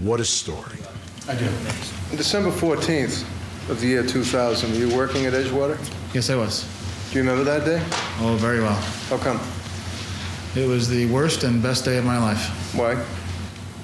what 0.00 0.20
a 0.20 0.24
story. 0.24 0.78
I 1.28 1.34
do. 1.34 1.46
On 2.10 2.16
December 2.16 2.50
14th 2.50 3.22
of 3.70 3.80
the 3.80 3.86
year 3.86 4.06
2000, 4.06 4.70
were 4.70 4.76
you 4.76 4.96
working 4.96 5.26
at 5.26 5.32
Edgewater? 5.32 5.78
Yes, 6.14 6.30
I 6.30 6.36
was. 6.36 6.66
Do 7.10 7.18
you 7.18 7.24
remember 7.24 7.44
that 7.44 7.64
day? 7.64 7.82
Oh, 8.20 8.36
very 8.38 8.60
well. 8.60 8.74
How 9.08 9.18
come? 9.18 9.40
It 10.54 10.68
was 10.68 10.88
the 10.88 11.06
worst 11.06 11.44
and 11.44 11.62
best 11.62 11.84
day 11.84 11.96
of 11.96 12.04
my 12.04 12.18
life. 12.18 12.74
Why? 12.74 12.92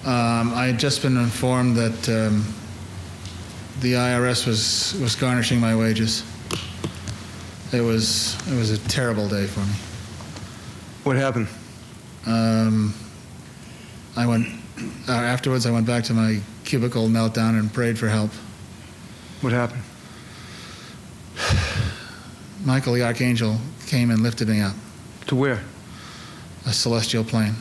Um, 0.04 0.52
I 0.54 0.66
had 0.66 0.78
just 0.78 1.02
been 1.02 1.16
informed 1.16 1.76
that 1.76 2.08
um, 2.08 2.44
the 3.80 3.94
IRS 3.94 4.46
was, 4.46 4.98
was 5.00 5.14
garnishing 5.14 5.60
my 5.60 5.74
wages. 5.74 6.24
It 7.72 7.80
was 7.80 8.36
it 8.48 8.56
was 8.56 8.70
a 8.70 8.78
terrible 8.88 9.28
day 9.28 9.46
for 9.46 9.60
me. 9.60 9.72
What 11.04 11.16
happened? 11.16 11.48
Um, 12.26 12.94
I 14.16 14.26
went 14.26 14.46
uh, 15.08 15.12
afterwards. 15.12 15.66
I 15.66 15.70
went 15.70 15.86
back 15.86 16.04
to 16.04 16.14
my 16.14 16.40
cubicle, 16.64 17.08
knelt 17.08 17.34
down, 17.34 17.56
and 17.56 17.72
prayed 17.72 17.98
for 17.98 18.08
help. 18.08 18.30
What 19.40 19.52
happened? 19.52 19.82
Michael 22.64 22.94
the 22.94 23.02
archangel 23.02 23.56
came 23.86 24.10
and 24.10 24.22
lifted 24.22 24.48
me 24.48 24.60
up. 24.60 24.74
To 25.26 25.36
where? 25.36 25.62
a 26.68 26.72
celestial 26.72 27.24
plane. 27.24 27.54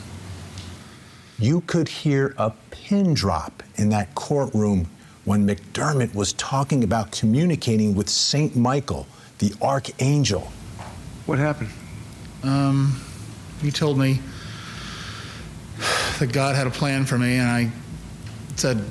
You 1.40 1.62
could 1.62 1.88
hear 1.88 2.34
a 2.38 2.52
pin 2.72 3.14
drop 3.14 3.64
in 3.76 3.90
that 3.90 4.14
courtroom 4.16 4.88
when 5.24 5.48
McDermott 5.48 6.14
was 6.14 6.34
talking 6.34 6.84
about 6.84 7.12
communicating 7.12 7.96
with 7.96 8.10
St. 8.10 8.56
Michael, 8.56 9.08
the 9.40 9.54
archangel. 9.62 10.52
What 11.26 11.40
happened? 11.40 11.70
Um, 12.44 13.00
he 13.62 13.72
told 13.72 13.98
me 13.98 14.20
that 16.20 16.32
God 16.32 16.56
had 16.56 16.68
a 16.68 16.72
plan 16.72 17.06
for 17.06 17.18
me, 17.18 17.38
and 17.38 17.50
I 17.50 17.72
said 18.56 18.84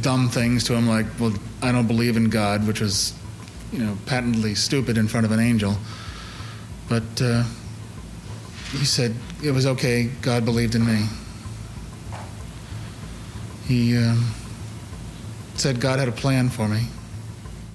dumb 0.00 0.28
things 0.28 0.64
to 0.64 0.74
him 0.74 0.88
like, 0.88 1.06
"Well, 1.18 1.34
I 1.62 1.72
don't 1.72 1.86
believe 1.86 2.16
in 2.16 2.28
God," 2.28 2.66
which 2.66 2.80
was, 2.80 3.14
you 3.72 3.78
know, 3.78 3.96
patently 4.06 4.54
stupid 4.54 4.98
in 4.98 5.08
front 5.08 5.26
of 5.26 5.32
an 5.32 5.40
angel. 5.40 5.76
But 6.88 7.22
uh, 7.22 7.44
he 8.72 8.84
said 8.84 9.14
it 9.42 9.50
was 9.52 9.66
okay. 9.66 10.10
God 10.20 10.44
believed 10.44 10.74
in 10.74 10.84
me. 10.84 11.06
He 13.66 13.96
uh, 13.96 14.16
said 15.54 15.80
God 15.80 15.98
had 15.98 16.08
a 16.08 16.12
plan 16.12 16.48
for 16.48 16.68
me. 16.68 16.82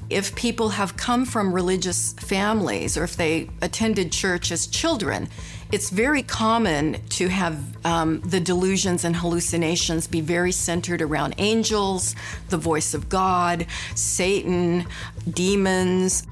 If 0.09 0.35
people 0.35 0.69
have 0.69 0.95
come 0.95 1.25
from 1.25 1.53
religious 1.53 2.13
families 2.13 2.97
or 2.97 3.03
if 3.03 3.17
they 3.17 3.49
attended 3.61 4.11
church 4.11 4.51
as 4.51 4.65
children, 4.67 5.27
it's 5.69 5.89
very 5.89 6.23
common 6.23 7.01
to 7.09 7.27
have 7.27 7.85
um, 7.85 8.21
the 8.21 8.39
delusions 8.39 9.03
and 9.03 9.17
hallucinations 9.17 10.07
be 10.07 10.21
very 10.21 10.53
centered 10.53 11.01
around 11.01 11.35
angels, 11.39 12.15
the 12.47 12.57
voice 12.57 12.93
of 12.93 13.09
God, 13.09 13.67
Satan, 13.95 14.85
demons. 15.29 16.25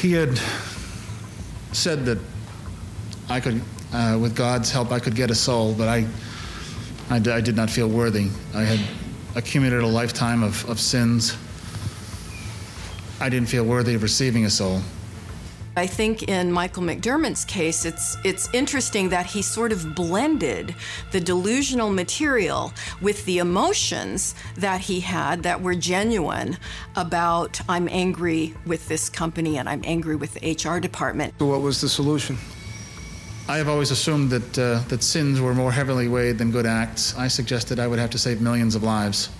He 0.00 0.12
had 0.12 0.40
said 1.70 2.04
that 2.06 2.18
I 3.28 3.38
could, 3.38 3.62
uh, 3.92 4.18
with 4.20 4.34
God's 4.34 4.72
help, 4.72 4.90
I 4.90 4.98
could 4.98 5.14
get 5.14 5.30
a 5.30 5.36
soul, 5.36 5.72
but 5.72 5.86
I, 5.86 6.06
I, 7.10 7.16
I 7.16 7.40
did 7.40 7.54
not 7.54 7.70
feel 7.70 7.88
worthy. 7.88 8.28
I 8.54 8.62
had 8.62 8.80
accumulated 9.36 9.84
a 9.84 9.86
lifetime 9.86 10.42
of, 10.42 10.68
of 10.68 10.80
sins. 10.80 11.36
I 13.22 13.28
didn't 13.28 13.48
feel 13.48 13.64
worthy 13.64 13.94
of 13.94 14.02
receiving 14.02 14.46
a 14.46 14.50
soul. 14.50 14.82
I 15.76 15.86
think 15.86 16.24
in 16.24 16.50
Michael 16.50 16.82
McDermott's 16.82 17.44
case, 17.44 17.84
it's 17.84 18.16
it's 18.24 18.52
interesting 18.52 19.10
that 19.10 19.26
he 19.26 19.42
sort 19.42 19.70
of 19.70 19.94
blended 19.94 20.74
the 21.12 21.20
delusional 21.20 21.90
material 21.90 22.72
with 23.00 23.24
the 23.24 23.38
emotions 23.38 24.34
that 24.56 24.80
he 24.80 24.98
had 24.98 25.44
that 25.44 25.62
were 25.62 25.76
genuine 25.76 26.58
about 26.96 27.60
I'm 27.68 27.88
angry 27.88 28.54
with 28.66 28.88
this 28.88 29.08
company 29.08 29.56
and 29.56 29.68
I'm 29.68 29.82
angry 29.84 30.16
with 30.16 30.34
the 30.34 30.42
HR 30.52 30.80
department. 30.80 31.34
So 31.38 31.46
what 31.46 31.60
was 31.60 31.80
the 31.80 31.88
solution? 31.88 32.36
I 33.48 33.56
have 33.56 33.68
always 33.68 33.92
assumed 33.92 34.30
that 34.30 34.58
uh, 34.58 34.80
that 34.88 35.04
sins 35.04 35.40
were 35.40 35.54
more 35.54 35.70
heavily 35.70 36.08
weighed 36.08 36.38
than 36.38 36.50
good 36.50 36.66
acts. 36.66 37.16
I 37.16 37.28
suggested 37.28 37.78
I 37.78 37.86
would 37.86 38.00
have 38.00 38.10
to 38.10 38.18
save 38.18 38.40
millions 38.40 38.74
of 38.74 38.82
lives 38.82 39.30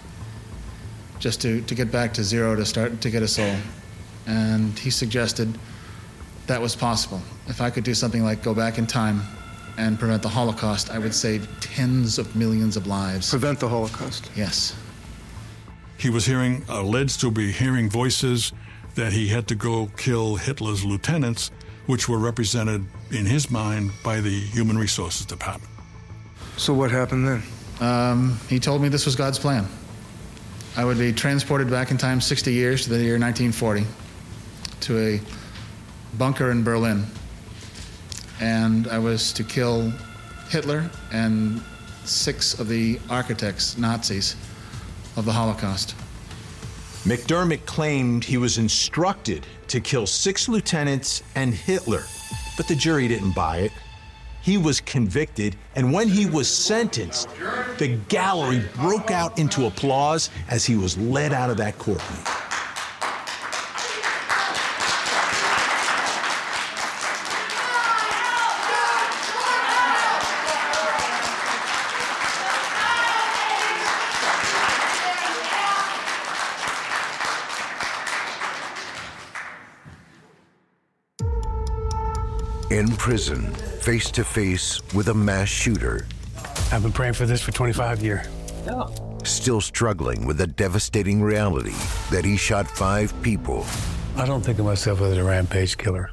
just 1.23 1.41
to, 1.41 1.63
to 1.63 1.75
get 1.75 1.93
back 1.93 2.13
to 2.13 2.25
zero 2.25 2.57
to 2.57 2.67
start 2.67 3.01
to 3.01 3.09
get 3.09 3.23
a 3.23 3.29
soul. 3.29 3.55
And 4.27 4.77
he 4.77 4.91
suggested 4.91 5.57
that 6.49 6.61
was 6.61 6.75
possible. 6.75 7.23
If 7.47 7.61
I 7.61 7.71
could 7.71 7.85
do 7.85 7.95
something 7.95 8.25
like 8.25 8.43
go 8.43 8.55
back 8.55 8.77
in 8.77 8.89
time 8.89 9.23
and 9.79 9.99
prevent 9.99 10.23
the 10.23 10.29
Holocaust, 10.29 10.91
I 10.91 10.99
would 10.99 11.15
save 11.15 11.49
tens 11.61 12.19
of 12.19 12.35
millions 12.35 12.77
of 12.77 12.89
lives. 12.89 13.31
Prevent 13.31 13.61
the 13.61 13.69
Holocaust? 13.69 14.31
Yes. 14.35 14.77
He 15.97 16.11
was 16.11 16.27
hearing, 16.27 16.65
alleged 16.69 17.21
to 17.21 17.31
be 17.31 17.53
hearing 17.53 17.89
voices 17.89 18.53
that 18.97 19.13
he 19.13 19.29
had 19.29 19.47
to 19.47 19.55
go 19.55 19.91
kill 19.97 20.35
Hitler's 20.35 20.85
lieutenants, 20.85 21.53
which 21.87 22.09
were 22.09 22.19
represented 22.19 22.85
in 23.13 23.27
his 23.27 23.49
mind 23.49 23.93
by 24.03 24.21
the 24.21 24.41
Human 24.41 24.77
Resources 24.77 25.25
Department. 25.25 25.71
So 26.57 26.75
what 26.75 26.91
happened 26.91 27.29
then? 27.29 27.43
Um, 27.81 28.41
he 28.49 28.59
told 28.59 28.83
me 28.83 28.89
this 28.89 29.07
was 29.07 29.15
God's 29.15 29.39
plan. 29.39 29.69
I 30.75 30.87
would 30.87 30.99
be 30.99 31.13
transported 31.13 31.69
back 31.69 31.91
in 31.91 31.99
time 31.99 32.19
60 32.19 32.51
years 32.51 32.85
to 32.85 32.91
the 32.91 32.97
year 32.97 33.19
1940 33.19 33.85
to 34.81 34.99
a 34.99 35.21
bunker 36.17 36.51
in 36.51 36.65
Berlin. 36.65 37.05
And 38.41 38.89
I 38.89 38.99
was 38.99 39.35
to 39.35 39.45
kill 39.45 39.93
Hitler 40.49 40.91
and 41.13 41.63
six 42.05 42.59
of 42.59 42.69
the 42.69 42.99
architects, 43.11 43.77
Nazis, 43.77 44.35
of 45.17 45.27
the 45.27 45.33
Holocaust. 45.33 45.95
McDermott 47.05 47.67
claimed 47.67 48.25
he 48.25 48.39
was 48.39 48.57
instructed 48.57 49.47
to 49.69 49.79
kill 49.79 50.07
six 50.07 50.49
lieutenants 50.49 51.23
and 51.35 51.53
Hitler, 51.53 52.05
but 52.57 52.67
the 52.67 52.75
jury 52.75 53.09
didn't 53.09 53.35
buy 53.35 53.59
it. 53.59 53.73
He 54.43 54.59
was 54.59 54.81
convicted, 54.81 55.55
and 55.77 55.93
when 55.93 56.09
he 56.09 56.27
was 56.27 56.49
sentenced, 56.49 57.29
the 57.79 57.97
gallery 58.09 58.65
broke 58.75 59.13
out 59.13 59.39
into 59.39 59.67
applause 59.67 60.31
as 60.49 60.65
he 60.65 60.75
was 60.75 60.99
led 60.99 61.33
out 61.33 61.49
of 61.49 61.57
that 61.59 61.79
courtroom. 61.79 62.19
In 82.71 82.89
prison, 82.97 83.55
face 83.83 84.11
to 84.13 84.25
face 84.25 84.81
with 84.95 85.09
a 85.09 85.15
mass 85.15 85.49
shooter. 85.49 86.07
I've 86.71 86.83
been 86.83 86.93
praying 86.93 87.15
for 87.15 87.27
this 87.27 87.43
for 87.43 87.51
25 87.51 88.03
years. 88.03 88.27
Yeah. 88.65 88.87
Still 89.25 89.61
struggling 89.61 90.25
with 90.27 90.39
the 90.39 90.47
devastating 90.47 91.21
reality 91.21 91.75
that 92.11 92.25
he 92.25 92.37
shot 92.37 92.69
five 92.69 93.13
people. 93.23 93.67
I 94.17 94.25
don't 94.25 94.43
think 94.43 94.59
of 94.59 94.67
myself 94.67 95.01
as 95.01 95.17
a 95.17 95.25
rampage 95.25 95.77
killer. 95.79 96.11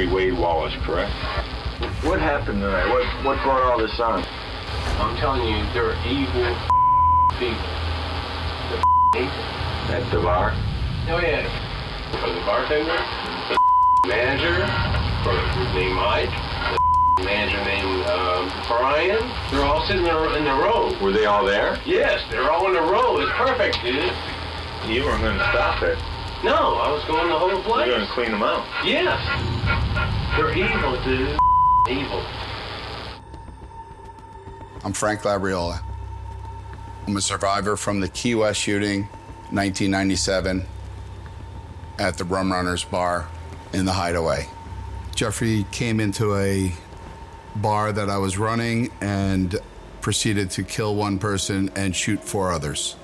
Name 0.00 0.08
is 0.08 0.14
Jeffrey 0.14 0.30
Wade 0.30 0.38
Wallace, 0.38 0.74
correct? 0.84 1.12
What 2.04 2.20
happened 2.20 2.60
tonight? 2.60 2.88
What 2.88 3.04
what 3.24 3.42
brought 3.42 3.62
all 3.62 3.78
this 3.78 3.98
on? 4.00 4.24
I'm 4.98 5.16
telling 5.16 5.42
you, 5.42 5.64
they're 5.72 5.96
evil 6.06 6.56
people. 7.38 7.70
They're 8.70 9.22
evil. 9.22 9.44
At 9.90 10.10
the 10.10 10.20
bar? 10.20 10.52
Oh 11.08 11.20
yeah. 11.20 11.44
For 12.20 12.32
the 12.32 12.40
bartender, 12.44 12.96
the 14.02 14.08
manager, 14.08 14.66
for 15.24 15.34
named 15.74 15.94
Mike, 15.94 16.30
the 17.18 17.24
manager 17.24 17.62
named 17.64 18.06
um, 18.06 18.50
Brian. 18.68 19.20
They're 19.50 19.64
all 19.64 19.86
sitting 19.86 20.04
there 20.04 20.36
in 20.36 20.44
the 20.44 20.50
row. 20.50 20.96
Were 21.02 21.12
they 21.12 21.26
all 21.26 21.44
there? 21.44 21.78
Yes, 21.84 22.22
they're 22.30 22.50
all 22.50 22.68
in 22.70 22.76
a 22.76 22.82
row. 22.82 23.20
It's 23.20 23.32
perfect, 23.32 23.78
dude. 23.82 24.12
You 24.88 25.04
weren't 25.04 25.22
going 25.22 25.38
to 25.38 25.48
stop 25.50 25.82
it. 25.82 25.98
No, 26.42 26.80
I 26.80 26.90
was 26.90 27.04
going 27.04 27.28
the 27.28 27.38
whole 27.38 27.62
place. 27.62 27.86
You're 27.86 27.96
going 27.96 28.06
to 28.06 28.12
clean 28.14 28.30
them 28.32 28.42
out. 28.42 28.64
Yes. 28.82 29.20
They're 30.40 30.56
evil, 30.56 30.98
dude. 31.04 31.38
Evil. 31.90 32.24
I'm 34.82 34.94
Frank 34.94 35.20
Labriola. 35.20 35.82
I'm 37.06 37.14
a 37.14 37.20
survivor 37.20 37.76
from 37.76 38.00
the 38.00 38.08
Key 38.08 38.34
West 38.34 38.58
shooting, 38.58 39.02
1997, 39.50 40.64
at 41.98 42.16
the 42.16 42.24
Rum 42.24 42.50
Runners 42.50 42.84
bar 42.84 43.28
in 43.74 43.84
the 43.84 43.92
Hideaway. 43.92 44.48
Jeffrey 45.14 45.66
came 45.72 46.00
into 46.00 46.34
a 46.34 46.72
bar 47.56 47.92
that 47.92 48.08
I 48.08 48.16
was 48.16 48.38
running 48.38 48.90
and 49.02 49.54
proceeded 50.00 50.48
to 50.52 50.62
kill 50.62 50.94
one 50.94 51.18
person 51.18 51.70
and 51.76 51.94
shoot 51.94 52.24
four 52.24 52.50
others. 52.50 52.96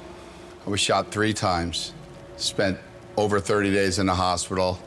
I 0.67 0.71
was 0.71 0.81
shot 0.81 1.11
three 1.13 1.35
times, 1.35 1.93
spent 2.39 2.79
over 3.19 3.41
30 3.41 3.73
days 3.73 3.99
in 3.99 4.07
the 4.07 4.15
hospital, 4.15 4.81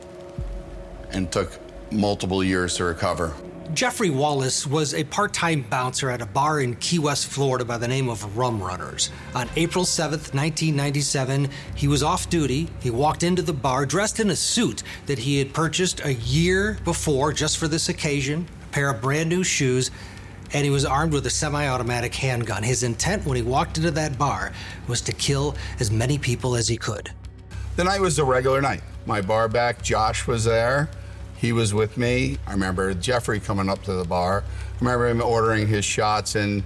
and 1.12 1.30
took 1.30 1.59
multiple 1.92 2.42
years 2.42 2.76
to 2.76 2.84
recover. 2.84 3.34
Jeffrey 3.72 4.10
Wallace 4.10 4.66
was 4.66 4.94
a 4.94 5.04
part 5.04 5.32
time 5.32 5.62
bouncer 5.70 6.10
at 6.10 6.20
a 6.20 6.26
bar 6.26 6.60
in 6.60 6.74
Key 6.76 6.98
West, 6.98 7.28
Florida 7.28 7.64
by 7.64 7.78
the 7.78 7.86
name 7.86 8.08
of 8.08 8.36
Rum 8.36 8.60
Runners. 8.60 9.10
On 9.34 9.48
April 9.54 9.84
7th, 9.84 10.34
1997, 10.34 11.48
he 11.76 11.86
was 11.86 12.02
off 12.02 12.28
duty. 12.28 12.68
He 12.80 12.90
walked 12.90 13.22
into 13.22 13.42
the 13.42 13.52
bar 13.52 13.86
dressed 13.86 14.18
in 14.18 14.30
a 14.30 14.36
suit 14.36 14.82
that 15.06 15.20
he 15.20 15.38
had 15.38 15.54
purchased 15.54 16.04
a 16.04 16.14
year 16.14 16.78
before 16.84 17.32
just 17.32 17.58
for 17.58 17.68
this 17.68 17.88
occasion, 17.88 18.48
a 18.64 18.72
pair 18.72 18.90
of 18.90 19.00
brand 19.00 19.28
new 19.28 19.44
shoes. 19.44 19.90
and 20.52 20.64
he 20.64 20.70
was 20.70 20.84
armed 20.84 21.12
with 21.12 21.24
a 21.26 21.30
semi 21.30 21.68
automatic 21.68 22.12
handgun. 22.12 22.64
His 22.64 22.82
intent 22.82 23.24
when 23.24 23.36
he 23.36 23.42
walked 23.42 23.76
into 23.76 23.92
that 23.92 24.18
bar 24.18 24.50
was 24.88 25.00
to 25.02 25.12
kill 25.12 25.54
as 25.78 25.92
many 25.92 26.18
people 26.18 26.56
as 26.56 26.66
he 26.66 26.76
could. 26.76 27.12
The 27.76 27.84
night 27.84 28.00
was 28.00 28.18
a 28.18 28.24
regular 28.24 28.60
night. 28.60 28.82
My 29.06 29.20
bar 29.20 29.48
back, 29.48 29.80
Josh, 29.80 30.26
was 30.26 30.42
there. 30.42 30.90
He 31.40 31.52
was 31.52 31.72
with 31.72 31.96
me. 31.96 32.36
I 32.46 32.52
remember 32.52 32.92
Jeffrey 32.92 33.40
coming 33.40 33.70
up 33.70 33.82
to 33.84 33.94
the 33.94 34.04
bar. 34.04 34.44
I 34.44 34.84
remember 34.84 35.08
him 35.08 35.22
ordering 35.22 35.66
his 35.66 35.86
shots 35.86 36.34
and 36.34 36.62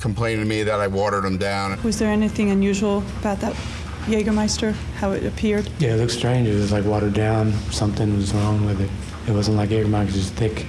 complaining 0.00 0.40
to 0.40 0.46
me 0.46 0.62
that 0.64 0.80
I 0.80 0.86
watered 0.86 1.24
them 1.24 1.38
down. 1.38 1.82
Was 1.82 1.98
there 1.98 2.10
anything 2.10 2.50
unusual 2.50 3.02
about 3.20 3.40
that 3.40 3.54
Jägermeister, 4.04 4.72
how 4.96 5.12
it 5.12 5.24
appeared? 5.24 5.68
Yeah, 5.78 5.94
it 5.94 5.96
looked 5.96 6.12
strange. 6.12 6.46
It 6.46 6.54
was 6.54 6.72
like 6.72 6.84
watered 6.84 7.14
down. 7.14 7.52
Something 7.70 8.16
was 8.16 8.34
wrong 8.34 8.66
with 8.66 8.82
it. 8.82 8.90
It 9.26 9.32
wasn't 9.34 9.56
like 9.56 9.70
Jägermeister, 9.70 10.12
just 10.12 10.34
thick. 10.34 10.60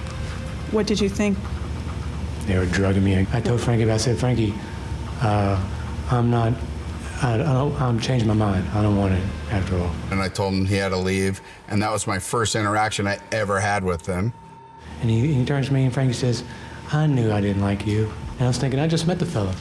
What 0.72 0.88
did 0.88 1.02
you 1.02 1.10
think? 1.10 1.38
They 2.46 2.58
were 2.58 2.66
drugging 2.66 3.04
me. 3.04 3.28
I 3.34 3.42
told 3.42 3.60
Frankie, 3.60 3.92
I 3.92 3.98
said, 3.98 4.18
Frankie, 4.18 4.54
uh, 5.22 5.62
I'm 6.12 6.32
not, 6.32 6.54
I, 7.22 7.34
I 7.34 7.38
don't, 7.38 7.82
I'm 7.82 8.00
changing 8.00 8.28
my 8.28 8.34
mind. 8.34 8.68
I 8.74 8.82
don't 8.82 8.96
want 8.96 9.14
it 9.14 9.24
after 9.52 9.78
all. 9.78 9.92
And 10.12 10.22
I 10.22 10.30
told 10.30 10.54
him 10.54 10.66
he 10.66 10.76
had 10.76 10.90
to 10.90 10.98
leave, 10.98 11.42
and 11.68 11.82
that 11.82 11.92
was 11.92 12.08
my 12.08 12.20
first 12.20 12.56
interaction 12.56 13.08
I 13.08 13.20
ever 13.32 13.60
had 13.60 13.84
with 13.84 14.06
him. 14.06 14.32
And 15.02 15.10
he, 15.10 15.34
he 15.34 15.46
turns 15.46 15.68
to 15.68 15.74
me 15.74 15.84
and 15.84 15.94
Frankie 15.94 16.14
says, 16.14 16.44
I 16.92 17.08
knew 17.08 17.32
I 17.32 17.42
didn't 17.42 17.62
like 17.62 17.86
you. 17.86 18.12
And 18.34 18.44
I 18.44 18.48
was 18.48 18.58
thinking, 18.58 18.80
I 18.80 18.88
just 18.88 19.06
met 19.06 19.20
the 19.20 19.26
fella. 19.26 19.54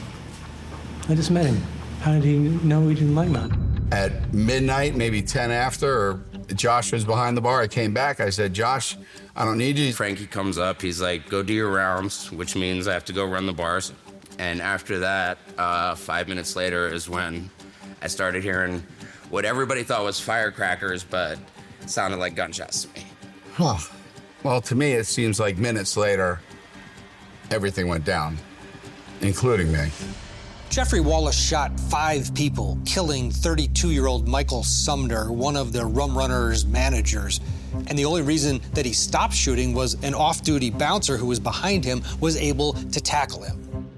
I 1.07 1.15
just 1.15 1.31
met 1.31 1.45
him. 1.45 1.61
How 2.01 2.13
did 2.13 2.23
he 2.23 2.37
know 2.37 2.87
he 2.87 2.95
didn't 2.95 3.15
like 3.15 3.29
me? 3.29 3.49
At 3.91 4.33
midnight, 4.33 4.95
maybe 4.95 5.21
10 5.21 5.51
after, 5.51 5.91
or 5.91 6.23
Josh 6.53 6.91
was 6.93 7.03
behind 7.03 7.35
the 7.35 7.41
bar. 7.41 7.61
I 7.61 7.67
came 7.67 7.93
back. 7.93 8.19
I 8.19 8.29
said, 8.29 8.53
Josh, 8.53 8.97
I 9.35 9.43
don't 9.45 9.57
need 9.57 9.77
you. 9.77 9.91
Frankie 9.93 10.27
comes 10.27 10.57
up. 10.57 10.81
He's 10.81 11.01
like, 11.01 11.27
go 11.29 11.43
do 11.43 11.53
your 11.53 11.69
rounds, 11.69 12.31
which 12.31 12.55
means 12.55 12.87
I 12.87 12.93
have 12.93 13.05
to 13.05 13.13
go 13.13 13.25
run 13.25 13.45
the 13.45 13.53
bars. 13.53 13.91
And 14.39 14.61
after 14.61 14.99
that, 14.99 15.37
uh, 15.57 15.95
five 15.95 16.29
minutes 16.29 16.55
later 16.55 16.87
is 16.87 17.09
when 17.09 17.49
I 18.01 18.07
started 18.07 18.41
hearing 18.41 18.81
what 19.29 19.43
everybody 19.43 19.83
thought 19.83 20.03
was 20.03 20.19
firecrackers, 20.19 21.03
but 21.03 21.37
sounded 21.85 22.17
like 22.17 22.35
gunshots 22.35 22.85
to 22.85 22.93
me. 22.93 23.05
Huh. 23.53 23.77
Well, 24.41 24.61
to 24.61 24.75
me, 24.75 24.93
it 24.93 25.05
seems 25.05 25.41
like 25.41 25.57
minutes 25.57 25.97
later, 25.97 26.39
everything 27.51 27.89
went 27.89 28.05
down, 28.05 28.37
including 29.19 29.73
me. 29.73 29.91
Jeffrey 30.69 31.01
Wallace 31.01 31.37
shot 31.37 31.77
five 31.77 32.33
people, 32.33 32.79
killing 32.85 33.31
32 33.31 33.91
year 33.91 34.07
old 34.07 34.27
Michael 34.27 34.63
Sumner, 34.63 35.33
one 35.33 35.57
of 35.57 35.73
the 35.73 35.83
Rum 35.83 36.17
Runners 36.17 36.65
managers. 36.65 37.41
And 37.87 37.99
the 37.99 38.05
only 38.05 38.21
reason 38.21 38.61
that 38.73 38.85
he 38.85 38.93
stopped 38.93 39.33
shooting 39.33 39.73
was 39.73 39.95
an 40.03 40.13
off 40.13 40.43
duty 40.43 40.69
bouncer 40.69 41.17
who 41.17 41.25
was 41.25 41.39
behind 41.39 41.83
him 41.83 42.01
was 42.21 42.37
able 42.37 42.73
to 42.73 43.01
tackle 43.01 43.43
him. 43.43 43.88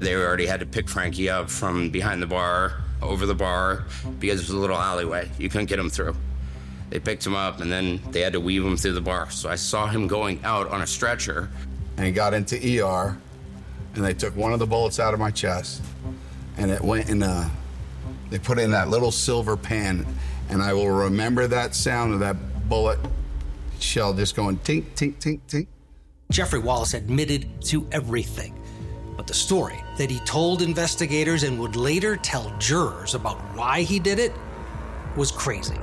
They 0.00 0.14
already 0.14 0.46
had 0.46 0.60
to 0.60 0.66
pick 0.66 0.88
Frankie 0.88 1.30
up 1.30 1.48
from 1.48 1.90
behind 1.90 2.20
the 2.20 2.26
bar, 2.26 2.82
over 3.00 3.26
the 3.26 3.34
bar, 3.34 3.84
because 4.18 4.40
it 4.40 4.42
was 4.48 4.50
a 4.50 4.58
little 4.58 4.76
alleyway. 4.76 5.30
You 5.38 5.48
couldn't 5.48 5.66
get 5.66 5.78
him 5.78 5.88
through. 5.88 6.16
They 6.90 6.98
picked 6.98 7.24
him 7.24 7.36
up 7.36 7.60
and 7.60 7.70
then 7.70 8.00
they 8.10 8.20
had 8.20 8.32
to 8.32 8.40
weave 8.40 8.64
him 8.64 8.76
through 8.76 8.94
the 8.94 9.00
bar. 9.00 9.30
So 9.30 9.48
I 9.48 9.54
saw 9.54 9.86
him 9.86 10.08
going 10.08 10.40
out 10.42 10.68
on 10.68 10.82
a 10.82 10.86
stretcher. 10.86 11.48
And 11.96 12.06
he 12.06 12.12
got 12.12 12.32
into 12.32 12.56
ER, 12.56 13.14
and 13.94 14.02
they 14.02 14.14
took 14.14 14.34
one 14.34 14.54
of 14.54 14.58
the 14.58 14.66
bullets 14.66 14.98
out 14.98 15.12
of 15.12 15.20
my 15.20 15.30
chest, 15.30 15.82
and 16.56 16.70
it 16.70 16.80
went 16.80 17.10
in 17.10 17.22
a. 17.22 17.50
They 18.30 18.38
put 18.38 18.58
it 18.58 18.62
in 18.62 18.70
that 18.70 18.88
little 18.88 19.10
silver 19.10 19.54
pan, 19.54 20.06
and 20.48 20.62
I 20.62 20.72
will 20.72 20.88
remember 20.88 21.46
that 21.48 21.74
sound 21.74 22.14
of 22.14 22.20
that 22.20 22.70
bullet 22.70 22.98
shell 23.80 24.14
just 24.14 24.34
going 24.34 24.56
tink, 24.60 24.84
tink, 24.94 25.16
tink, 25.16 25.40
tink. 25.46 25.66
Jeffrey 26.30 26.60
Wallace 26.60 26.94
admitted 26.94 27.60
to 27.64 27.86
everything. 27.92 28.58
But 29.20 29.26
the 29.26 29.34
story 29.34 29.84
that 29.98 30.10
he 30.10 30.18
told 30.20 30.62
investigators 30.62 31.42
and 31.42 31.58
would 31.60 31.76
later 31.76 32.16
tell 32.16 32.50
jurors 32.58 33.14
about 33.14 33.36
why 33.54 33.82
he 33.82 33.98
did 33.98 34.18
it 34.18 34.32
was 35.14 35.30
crazy. 35.30 35.76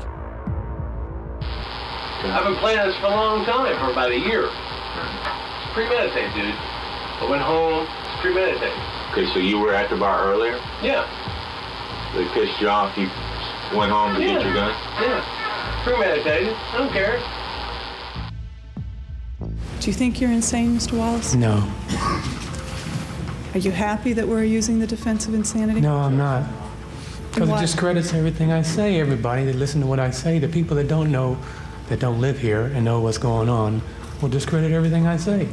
I've 2.23 2.45
been 2.45 2.55
planning 2.55 2.87
this 2.87 2.97
for 2.99 3.05
a 3.05 3.09
long 3.11 3.45
time, 3.45 3.77
for 3.77 3.91
about 3.91 4.09
a 4.09 4.17
year. 4.17 4.45
It's 4.45 5.73
Premeditated, 5.75 6.33
dude. 6.33 6.55
I 6.55 7.27
went 7.29 7.43
home, 7.43 7.85
it's 7.85 8.21
premeditated. 8.23 8.73
Okay, 9.11 9.31
so 9.31 9.37
you 9.37 9.59
were 9.59 9.71
at 9.75 9.91
the 9.91 9.97
bar 9.97 10.33
earlier? 10.33 10.59
Yeah, 10.81 11.05
They 12.15 12.25
pissed 12.33 12.59
you 12.59 12.69
off. 12.69 12.97
You 12.97 13.07
went 13.77 13.91
home 13.91 14.15
to 14.15 14.19
Yeah. 14.19 14.33
get 14.33 14.45
your 14.45 14.53
gun? 14.55 14.73
yeah. 14.99 15.83
Premeditated. 15.83 16.55
I 16.73 16.77
don't 16.79 16.91
care. 16.91 17.21
Do 19.79 19.91
you 19.91 19.93
think 19.93 20.19
you're 20.19 20.31
insane, 20.31 20.75
Mr. 20.75 20.93
Wallace? 20.93 21.35
No, 21.35 21.61
Are 23.57 23.59
you 23.59 23.71
happy 23.71 24.13
that 24.13 24.27
we're 24.27 24.43
using 24.43 24.77
the 24.77 24.85
defense 24.85 25.27
of 25.27 25.33
insanity? 25.33 25.81
no, 25.81 25.97
I'm 25.97 26.15
not. 26.15 26.47
Because 27.31 27.49
it 27.49 27.59
discredits 27.59 28.13
everything 28.13 28.51
I 28.51 28.61
say. 28.61 28.99
Everybody 28.99 29.45
that 29.45 29.55
listen 29.55 29.81
to 29.81 29.87
what 29.87 29.99
I 29.99 30.11
say, 30.11 30.37
the 30.37 30.47
people 30.47 30.75
that 30.75 30.87
don't 30.87 31.11
know, 31.11 31.39
that 31.89 31.99
don't 31.99 32.21
live 32.21 32.37
here 32.37 32.65
and 32.65 32.85
know 32.85 32.99
what's 32.99 33.17
going 33.17 33.49
on, 33.49 33.81
will 34.21 34.29
discredit 34.29 34.73
everything 34.73 35.07
I 35.07 35.17
say. 35.17 35.49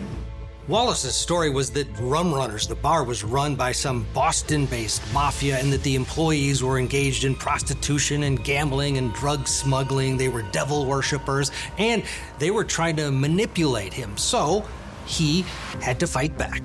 Wallace's 0.69 1.15
story 1.15 1.49
was 1.49 1.71
that 1.71 1.87
Rum 1.99 2.35
Runners, 2.35 2.67
the 2.67 2.75
bar, 2.75 3.05
was 3.05 3.25
run 3.25 3.57
by 3.57 3.73
some 3.73 4.07
Boston 4.13 4.67
based 4.67 5.01
mafia 5.15 5.59
and 5.59 5.73
that 5.73 5.83
the 5.83 5.95
employees 5.95 6.63
were 6.63 6.79
engaged 6.79 7.25
in 7.25 7.35
prostitution 7.35 8.25
and 8.25 8.45
gambling 8.45 8.99
and 8.99 9.15
drug 9.15 9.49
smuggling. 9.49 10.19
They 10.19 10.29
were 10.29 10.43
devil 10.53 10.85
worshippers 10.85 11.51
and 11.79 12.03
they 12.39 12.51
were 12.51 12.65
trying 12.65 12.97
to 12.97 13.11
manipulate 13.11 13.95
him. 13.95 14.15
So 14.19 14.63
he 15.07 15.47
had 15.81 15.99
to 16.01 16.07
fight 16.07 16.37
back. 16.37 16.61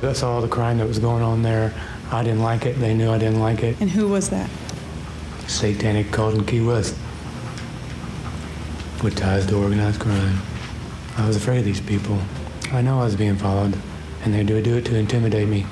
That's 0.00 0.22
all 0.22 0.40
the 0.40 0.48
crime 0.48 0.78
that 0.78 0.86
was 0.86 0.98
going 0.98 1.22
on 1.22 1.42
there. 1.42 1.72
I 2.10 2.22
didn't 2.22 2.42
like 2.42 2.66
it. 2.66 2.78
They 2.78 2.94
knew 2.94 3.10
I 3.10 3.18
didn't 3.18 3.40
like 3.40 3.62
it. 3.62 3.80
And 3.80 3.90
who 3.90 4.08
was 4.08 4.30
that? 4.30 4.48
Satanic 5.48 6.12
cult 6.12 6.34
in 6.34 6.44
Key 6.44 6.60
West. 6.60 6.94
With 9.02 9.16
ties 9.16 9.46
to 9.46 9.56
organized 9.56 10.00
crime. 10.00 10.38
I 11.16 11.26
was 11.26 11.36
afraid 11.36 11.58
of 11.58 11.64
these 11.64 11.80
people. 11.80 12.18
I 12.72 12.82
know 12.82 13.00
I 13.00 13.04
was 13.04 13.16
being 13.16 13.36
followed, 13.36 13.76
and 14.22 14.34
they 14.34 14.44
would 14.52 14.64
do 14.64 14.76
it 14.76 14.84
to 14.86 14.96
intimidate 14.96 15.48
me. 15.48 15.64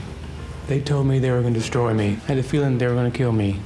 They 0.66 0.80
told 0.80 1.06
me 1.06 1.18
they 1.18 1.30
were 1.30 1.42
going 1.42 1.54
to 1.54 1.60
destroy 1.60 1.92
me. 1.92 2.18
I 2.24 2.26
had 2.26 2.38
a 2.38 2.42
feeling 2.42 2.78
they 2.78 2.86
were 2.86 2.94
going 2.94 3.10
to 3.10 3.16
kill 3.16 3.32
me. 3.32 3.60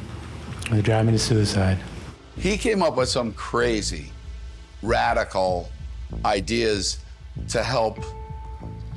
Or 0.73 0.83
drive 0.83 1.07
me 1.07 1.13
to 1.13 1.19
suicide. 1.19 1.79
He 2.37 2.59
came 2.59 2.83
up 2.83 2.97
with 2.97 3.09
some 3.09 3.33
crazy, 3.33 4.11
radical 4.83 5.71
ideas 6.25 6.99
to 7.49 7.63
help 7.63 7.99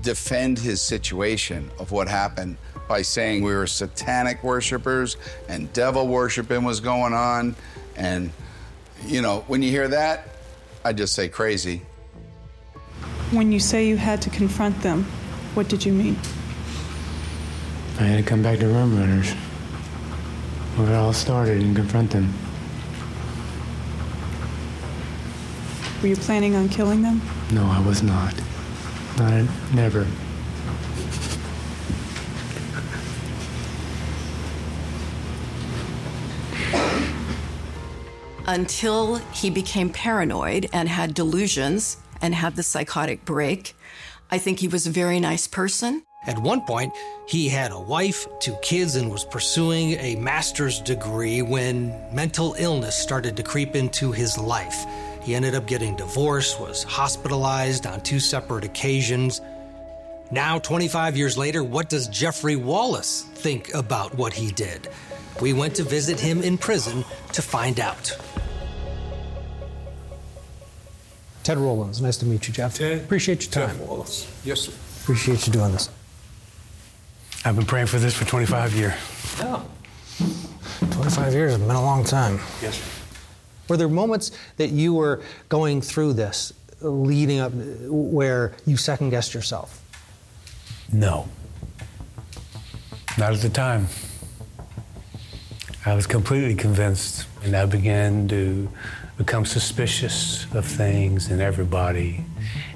defend 0.01 0.59
his 0.59 0.81
situation 0.81 1.69
of 1.79 1.91
what 1.91 2.07
happened 2.07 2.57
by 2.87 3.01
saying 3.01 3.43
we 3.43 3.53
were 3.53 3.67
satanic 3.67 4.43
worshipers 4.43 5.17
and 5.47 5.71
devil 5.73 6.07
worshiping 6.07 6.63
was 6.63 6.79
going 6.79 7.13
on. 7.13 7.55
And, 7.95 8.31
you 9.05 9.21
know, 9.21 9.43
when 9.47 9.61
you 9.61 9.69
hear 9.69 9.87
that, 9.87 10.27
I 10.83 10.93
just 10.93 11.13
say 11.13 11.29
crazy. 11.29 11.81
When 13.31 13.51
you 13.51 13.59
say 13.59 13.87
you 13.87 13.97
had 13.97 14.21
to 14.23 14.29
confront 14.29 14.81
them, 14.81 15.03
what 15.53 15.69
did 15.69 15.85
you 15.85 15.93
mean? 15.93 16.17
I 17.99 18.03
had 18.03 18.17
to 18.17 18.29
come 18.29 18.41
back 18.41 18.59
to 18.59 18.67
Rum 18.67 18.97
Runners, 18.97 19.31
where 20.75 20.91
it 20.91 20.95
all 20.95 21.13
started, 21.13 21.61
and 21.61 21.75
confront 21.75 22.11
them. 22.11 22.33
Were 26.01 26.07
you 26.07 26.15
planning 26.15 26.55
on 26.55 26.67
killing 26.67 27.03
them? 27.03 27.21
No, 27.51 27.63
I 27.65 27.79
was 27.85 28.01
not. 28.01 28.33
Not 29.17 29.33
a, 29.33 29.47
never. 29.75 30.07
Until 38.47 39.15
he 39.33 39.49
became 39.49 39.89
paranoid 39.89 40.67
and 40.73 40.89
had 40.89 41.13
delusions 41.13 41.97
and 42.21 42.35
had 42.35 42.55
the 42.55 42.63
psychotic 42.63 43.23
break, 43.23 43.75
I 44.29 44.37
think 44.37 44.59
he 44.59 44.67
was 44.67 44.87
a 44.87 44.91
very 44.91 45.19
nice 45.19 45.47
person. 45.47 46.03
At 46.25 46.37
one 46.39 46.61
point, 46.61 46.93
he 47.27 47.49
had 47.49 47.71
a 47.71 47.79
wife, 47.79 48.27
two 48.39 48.55
kids, 48.61 48.95
and 48.95 49.11
was 49.11 49.25
pursuing 49.25 49.93
a 49.93 50.15
master's 50.15 50.79
degree 50.79 51.41
when 51.41 51.93
mental 52.13 52.55
illness 52.59 52.95
started 52.95 53.35
to 53.37 53.43
creep 53.43 53.75
into 53.75 54.11
his 54.11 54.37
life. 54.37 54.85
He 55.21 55.35
ended 55.35 55.53
up 55.55 55.67
getting 55.67 55.95
divorced, 55.95 56.59
was 56.59 56.83
hospitalized 56.83 57.85
on 57.85 58.01
two 58.01 58.19
separate 58.19 58.63
occasions. 58.63 59.41
Now, 60.31 60.59
25 60.59 61.17
years 61.17 61.37
later, 61.37 61.63
what 61.63 61.89
does 61.89 62.07
Jeffrey 62.07 62.55
Wallace 62.55 63.23
think 63.35 63.73
about 63.73 64.15
what 64.15 64.33
he 64.33 64.51
did? 64.51 64.89
We 65.41 65.53
went 65.53 65.75
to 65.75 65.83
visit 65.83 66.19
him 66.19 66.41
in 66.41 66.57
prison 66.57 67.03
to 67.33 67.41
find 67.41 67.79
out. 67.79 68.17
Ted 71.43 71.57
Rowlands, 71.57 72.01
nice 72.01 72.17
to 72.17 72.25
meet 72.25 72.47
you, 72.47 72.53
Jeff. 72.53 72.79
Appreciate 72.79 73.43
your 73.43 73.67
time. 73.67 73.79
Wallace. 73.79 74.27
Yes, 74.43 74.61
sir. 74.61 74.73
Appreciate 75.01 75.47
you 75.47 75.53
doing 75.53 75.71
this. 75.71 75.89
I've 77.43 77.55
been 77.55 77.65
praying 77.65 77.87
for 77.87 77.97
this 77.97 78.15
for 78.15 78.25
25 78.25 78.75
years. 78.75 78.93
Yeah. 79.39 79.63
25 80.91 81.33
years 81.33 81.51
has 81.53 81.61
been 81.61 81.71
a 81.71 81.81
long 81.81 82.03
time. 82.03 82.39
Yes, 82.61 82.75
sir. 82.75 83.00
Were 83.71 83.77
there 83.77 83.87
moments 83.87 84.31
that 84.57 84.71
you 84.71 84.93
were 84.93 85.21
going 85.47 85.79
through 85.79 86.11
this, 86.11 86.51
leading 86.81 87.39
up, 87.39 87.53
where 87.87 88.51
you 88.65 88.75
second 88.75 89.11
guessed 89.11 89.33
yourself? 89.33 89.81
No. 90.91 91.29
Not 93.17 93.31
at 93.31 93.39
the 93.39 93.47
time. 93.47 93.87
I 95.85 95.93
was 95.93 96.05
completely 96.05 96.53
convinced, 96.53 97.27
and 97.45 97.55
I 97.55 97.65
began 97.65 98.27
to 98.27 98.69
become 99.17 99.45
suspicious 99.45 100.53
of 100.53 100.65
things 100.65 101.31
and 101.31 101.39
everybody, 101.39 102.25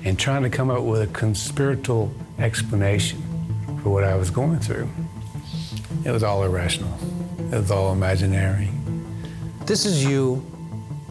and 0.05 0.17
trying 0.17 0.43
to 0.43 0.49
come 0.49 0.69
up 0.69 0.83
with 0.83 1.01
a 1.01 1.07
conspiratorial 1.07 2.09
explanation 2.39 3.21
for 3.83 3.89
what 3.89 4.05
I 4.05 4.15
was 4.15 4.29
going 4.29 4.59
through. 4.59 4.87
It 6.05 6.11
was 6.11 6.23
all 6.23 6.45
irrational. 6.45 6.97
It 7.51 7.57
was 7.57 7.69
all 7.69 7.91
imaginary. 7.91 8.69
This 9.65 9.85
is 9.85 10.05
you 10.05 10.54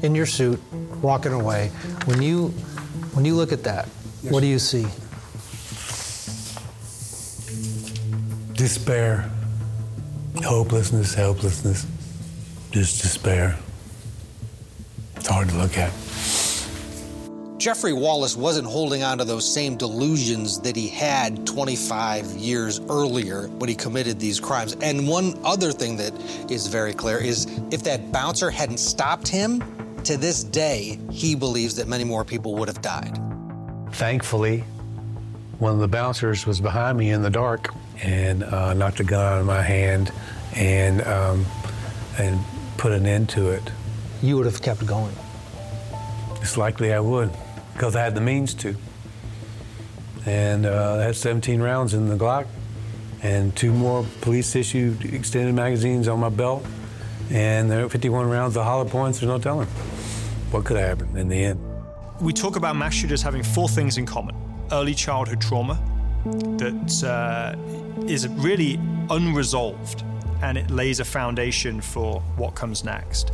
in 0.05 0.14
your 0.14 0.26
suit 0.26 0.61
walking 1.02 1.32
away. 1.32 1.68
When 2.05 2.22
you 2.22 2.48
when 3.14 3.24
you 3.24 3.34
look 3.34 3.52
at 3.52 3.64
that, 3.64 3.86
what 4.28 4.40
do 4.40 4.46
you 4.46 4.59
see? 4.59 4.86
Despair, 8.55 9.30
hopelessness, 10.44 11.14
helplessness, 11.14 11.86
just 12.70 13.02
despair. 13.02 13.59
It's 15.16 15.26
hard 15.26 15.48
to 15.48 15.57
look 15.57 15.76
at. 15.78 15.92
Jeffrey 17.59 17.94
Wallace 17.94 18.36
wasn't 18.36 18.68
holding 18.68 19.02
on 19.02 19.16
to 19.16 19.24
those 19.24 19.50
same 19.50 19.76
delusions 19.78 20.61
that 20.61 20.76
he 20.76 20.86
had 20.86 21.46
25 21.46 22.26
years 22.32 22.78
earlier 22.90 23.48
when 23.48 23.70
he 23.70 23.74
committed 23.74 24.20
these 24.20 24.38
crimes. 24.38 24.76
And 24.82 25.09
one 25.09 25.38
other 25.44 25.72
thing 25.72 25.96
that 25.96 26.12
is 26.50 26.66
very 26.66 26.92
clear 26.92 27.16
is 27.16 27.46
if 27.70 27.82
that 27.84 28.12
bouncer 28.12 28.50
hadn't 28.50 28.80
stopped 28.80 29.26
him, 29.26 29.62
to 30.05 30.18
this 30.18 30.44
day, 30.44 30.98
he 31.11 31.34
believes 31.34 31.76
that 31.76 31.88
many 31.88 32.05
more 32.05 32.24
people 32.24 32.55
would 32.57 32.68
have 32.68 32.82
died. 32.82 33.18
Thankfully, 33.92 34.61
one 35.59 35.72
of 35.72 35.78
the 35.78 35.88
bouncers 35.88 36.46
was 36.46 36.61
behind 36.61 36.98
me 36.98 37.11
in 37.11 37.22
the 37.22 37.30
dark 37.30 37.72
and 38.02 38.44
uh, 38.44 38.74
knocked 38.74 39.00
a 39.00 39.05
gun 39.05 39.32
out 39.32 39.40
of 39.40 39.46
my 39.46 39.62
hand 39.62 40.12
and 40.55 41.02
um, 41.02 41.46
and 42.18 42.38
put 42.76 42.92
an 42.92 43.07
end 43.07 43.28
to 43.30 43.50
it. 43.50 43.62
You 44.22 44.36
would 44.36 44.46
have 44.46 44.61
kept 44.61 44.84
going. 44.86 45.14
It's 46.40 46.57
likely 46.57 46.92
I 46.92 47.00
would, 47.00 47.30
because 47.72 47.96
I 47.96 48.02
had 48.02 48.14
the 48.14 48.20
means 48.20 48.52
to. 48.55 48.76
And 50.26 50.66
uh, 50.66 50.98
I 51.00 51.05
had 51.05 51.16
17 51.16 51.61
rounds 51.61 51.94
in 51.94 52.09
the 52.09 52.16
Glock, 52.16 52.46
and 53.22 53.55
two 53.57 53.72
more 53.72 54.05
police-issued 54.20 55.05
extended 55.14 55.55
magazines 55.55 56.09
on 56.09 56.20
my 56.20 56.28
belt, 56.28 56.64
and 57.30 57.70
there 57.70 57.82
were 57.82 57.88
51 57.88 58.28
rounds 58.28 58.57
of 58.57 58.64
hollow 58.64 58.84
points. 58.84 59.20
There's 59.20 59.28
no 59.28 59.38
telling 59.38 59.68
what 60.55 60.64
could 60.64 60.76
happen 60.76 61.16
in 61.16 61.28
the 61.28 61.44
end. 61.44 61.61
We 62.20 62.32
talk 62.32 62.55
about 62.55 62.76
mass 62.76 62.94
shooters 62.94 63.22
having 63.22 63.42
four 63.42 63.68
things 63.68 63.98
in 63.98 64.07
common: 64.07 64.36
early 64.70 64.94
childhood 64.94 65.40
trauma 65.40 65.74
that 66.24 67.05
uh, 67.05 68.07
is 68.07 68.28
really 68.28 68.78
unresolved, 69.11 70.05
and 70.42 70.57
it 70.57 70.70
lays 70.70 71.00
a 71.00 71.05
foundation 71.05 71.80
for 71.80 72.20
what 72.36 72.55
comes 72.55 72.84
next. 72.84 73.32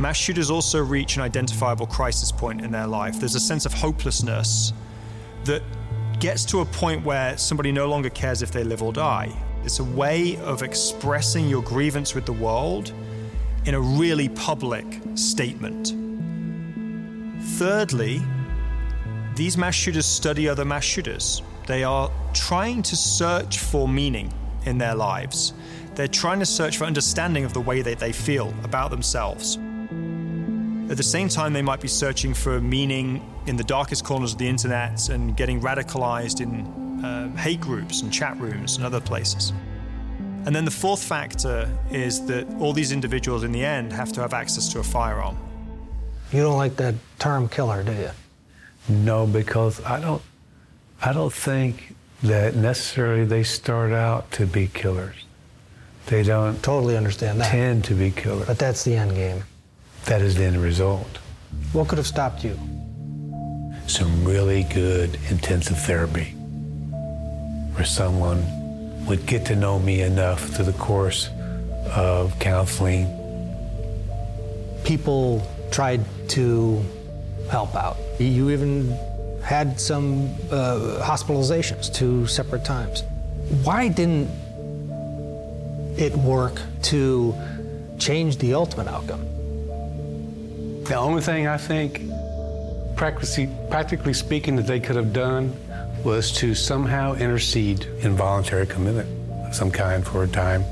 Mass 0.00 0.16
shooters 0.16 0.50
also 0.50 0.82
reach 0.82 1.16
an 1.16 1.22
identifiable 1.22 1.86
crisis 1.86 2.32
point 2.32 2.62
in 2.62 2.72
their 2.72 2.86
life. 2.86 3.20
There's 3.20 3.34
a 3.34 3.40
sense 3.40 3.66
of 3.66 3.74
hopelessness 3.74 4.72
that 5.44 5.62
gets 6.18 6.46
to 6.46 6.60
a 6.60 6.64
point 6.64 7.04
where 7.04 7.36
somebody 7.36 7.72
no 7.72 7.88
longer 7.88 8.08
cares 8.08 8.40
if 8.40 8.50
they 8.52 8.64
live 8.64 8.82
or 8.82 8.92
die. 8.92 9.30
It's 9.64 9.80
a 9.80 9.84
way 9.84 10.38
of 10.38 10.62
expressing 10.62 11.46
your 11.46 11.62
grievance 11.62 12.14
with 12.14 12.24
the 12.24 12.32
world 12.32 12.92
in 13.66 13.74
a 13.74 13.80
really 13.80 14.30
public 14.30 14.86
statement. 15.14 16.07
Thirdly, 17.58 18.22
these 19.34 19.58
mass 19.58 19.74
shooters 19.74 20.06
study 20.06 20.48
other 20.48 20.64
mass 20.64 20.84
shooters. 20.84 21.42
They 21.66 21.82
are 21.82 22.08
trying 22.32 22.82
to 22.82 22.94
search 22.94 23.58
for 23.58 23.88
meaning 23.88 24.32
in 24.64 24.78
their 24.78 24.94
lives. 24.94 25.54
They're 25.96 26.06
trying 26.06 26.38
to 26.38 26.46
search 26.46 26.76
for 26.76 26.84
understanding 26.84 27.44
of 27.44 27.54
the 27.54 27.60
way 27.60 27.82
that 27.82 27.98
they 27.98 28.12
feel 28.12 28.54
about 28.62 28.92
themselves. 28.92 29.56
At 30.88 30.96
the 30.96 31.02
same 31.02 31.28
time, 31.28 31.52
they 31.52 31.60
might 31.60 31.80
be 31.80 31.88
searching 31.88 32.32
for 32.32 32.60
meaning 32.60 33.28
in 33.46 33.56
the 33.56 33.64
darkest 33.64 34.04
corners 34.04 34.34
of 34.34 34.38
the 34.38 34.46
internet 34.46 35.08
and 35.08 35.36
getting 35.36 35.60
radicalized 35.60 36.40
in 36.40 37.04
uh, 37.04 37.36
hate 37.36 37.60
groups 37.60 38.02
and 38.02 38.12
chat 38.12 38.38
rooms 38.38 38.76
and 38.76 38.86
other 38.86 39.00
places. 39.00 39.52
And 40.46 40.54
then 40.54 40.64
the 40.64 40.70
fourth 40.70 41.02
factor 41.02 41.68
is 41.90 42.24
that 42.26 42.46
all 42.60 42.72
these 42.72 42.92
individuals 42.92 43.42
in 43.42 43.50
the 43.50 43.64
end 43.64 43.92
have 43.92 44.12
to 44.12 44.20
have 44.20 44.32
access 44.32 44.68
to 44.74 44.78
a 44.78 44.84
firearm. 44.84 45.36
You 46.32 46.42
don't 46.42 46.56
like 46.56 46.76
that 46.76 46.94
term 47.18 47.48
killer, 47.48 47.82
do 47.82 47.92
you? 47.92 48.10
No, 48.88 49.26
because 49.26 49.82
I 49.84 50.00
don't. 50.00 50.22
I 51.00 51.12
don't 51.12 51.32
think 51.32 51.94
that 52.22 52.56
necessarily 52.56 53.24
they 53.24 53.44
start 53.44 53.92
out 53.92 54.30
to 54.32 54.46
be 54.46 54.66
killers. 54.66 55.14
They 56.06 56.22
don't 56.22 56.62
totally 56.62 56.96
understand 56.96 57.40
that. 57.40 57.50
Tend 57.50 57.84
to 57.84 57.94
be 57.94 58.10
killers. 58.10 58.46
But 58.46 58.58
that's 58.58 58.82
the 58.84 58.96
end 58.96 59.14
game. 59.14 59.44
That 60.06 60.22
is 60.22 60.34
the 60.34 60.44
end 60.44 60.62
result. 60.62 61.18
What 61.72 61.88
could 61.88 61.98
have 61.98 62.06
stopped 62.06 62.44
you? 62.44 62.58
Some 63.86 64.24
really 64.24 64.64
good 64.64 65.18
intensive 65.30 65.78
therapy 65.78 66.34
where 67.74 67.84
someone 67.84 68.44
would 69.06 69.24
get 69.26 69.46
to 69.46 69.56
know 69.56 69.78
me 69.78 70.02
enough 70.02 70.48
through 70.48 70.64
the 70.64 70.72
course 70.72 71.28
of 71.94 72.38
counseling. 72.38 73.06
People 74.84 75.46
tried 75.70 76.04
to 76.30 76.82
help 77.50 77.74
out. 77.74 77.96
You 78.18 78.50
even 78.50 78.96
had 79.42 79.80
some 79.80 80.28
uh, 80.50 81.00
hospitalizations 81.02 81.92
two 81.92 82.26
separate 82.26 82.64
times. 82.64 83.02
Why 83.64 83.88
didn't 83.88 84.28
it 85.96 86.14
work 86.16 86.60
to 86.82 87.34
change 87.98 88.38
the 88.38 88.54
ultimate 88.54 88.88
outcome? 88.88 89.24
The 90.84 90.96
only 90.96 91.22
thing 91.22 91.46
I 91.46 91.56
think, 91.56 92.02
practically, 92.96 93.48
practically 93.70 94.12
speaking, 94.12 94.56
that 94.56 94.66
they 94.66 94.80
could 94.80 94.96
have 94.96 95.12
done 95.12 95.54
was 96.04 96.32
to 96.32 96.54
somehow 96.54 97.14
intercede 97.14 97.84
in 98.00 98.16
voluntary 98.16 98.66
commitment 98.66 99.08
of 99.46 99.54
some 99.54 99.70
kind 99.70 100.06
for 100.06 100.24
a 100.24 100.28
time, 100.28 100.64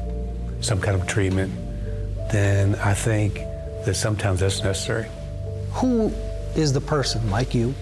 some 0.60 0.80
kind 0.80 1.00
of 1.00 1.06
treatment. 1.06 1.52
Then 2.30 2.74
I 2.76 2.94
think 2.94 3.40
that 3.86 3.94
sometimes 3.94 4.40
that's 4.40 4.62
necessary. 4.62 5.06
Who 5.72 6.12
is 6.54 6.72
the 6.72 6.80
person 6.80 7.30
like 7.30 7.54
you 7.54 7.74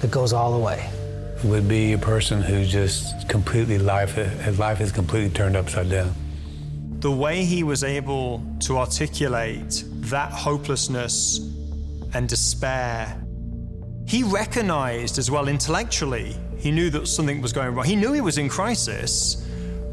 that 0.00 0.10
goes 0.10 0.32
all 0.32 0.52
the 0.52 0.58
way? 0.58 0.90
Would 1.44 1.68
be 1.68 1.92
a 1.92 1.98
person 1.98 2.40
who 2.40 2.64
just 2.64 3.28
completely 3.28 3.78
life 3.78 4.14
his 4.14 4.58
life 4.58 4.80
is 4.80 4.90
completely 4.90 5.30
turned 5.30 5.56
upside 5.56 5.90
down. 5.90 6.14
The 7.00 7.10
way 7.10 7.44
he 7.44 7.62
was 7.62 7.84
able 7.84 8.42
to 8.60 8.78
articulate 8.78 9.84
that 10.12 10.32
hopelessness 10.32 11.38
and 12.14 12.28
despair, 12.28 13.20
he 14.06 14.22
recognized 14.22 15.18
as 15.18 15.30
well 15.30 15.48
intellectually. 15.48 16.36
He 16.58 16.70
knew 16.70 16.90
that 16.90 17.08
something 17.08 17.42
was 17.42 17.52
going 17.52 17.74
wrong. 17.74 17.84
He 17.84 17.96
knew 17.96 18.12
he 18.12 18.20
was 18.20 18.38
in 18.38 18.48
crisis, 18.48 19.46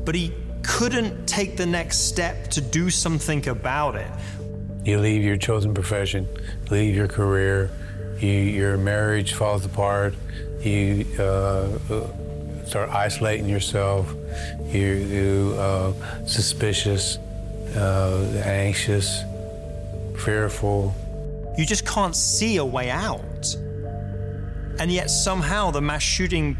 but 0.06 0.14
he 0.14 0.34
couldn't 0.62 1.28
take 1.28 1.58
the 1.58 1.66
next 1.66 2.08
step 2.08 2.50
to 2.52 2.62
do 2.62 2.92
something 2.92 3.48
about 3.48 3.96
it. 3.96 4.12
You 4.90 4.98
leave 4.98 5.24
your 5.24 5.38
chosen 5.38 5.76
profession, 5.76 6.28
leave 6.72 6.96
your 6.96 7.08
career, 7.08 7.70
you, 8.20 8.28
your 8.32 8.76
marriage 8.76 9.34
falls 9.36 9.64
apart, 9.64 10.16
you 10.62 11.06
uh, 11.20 11.78
start 12.66 12.90
isolating 12.90 13.48
yourself, 13.48 14.12
you, 14.66 14.88
you 14.88 15.56
uh, 15.60 15.94
suspicious, 16.26 17.18
uh, 17.76 18.42
anxious, 18.44 19.22
fearful. 20.24 20.96
You 21.56 21.68
just 21.68 21.86
can't 21.86 22.16
see 22.16 22.58
a 22.58 22.66
way 22.66 22.90
out. 22.90 23.46
And 24.80 24.92
yet 24.92 25.12
somehow 25.12 25.70
the 25.70 25.82
mass 25.82 26.02
shooting 26.02 26.58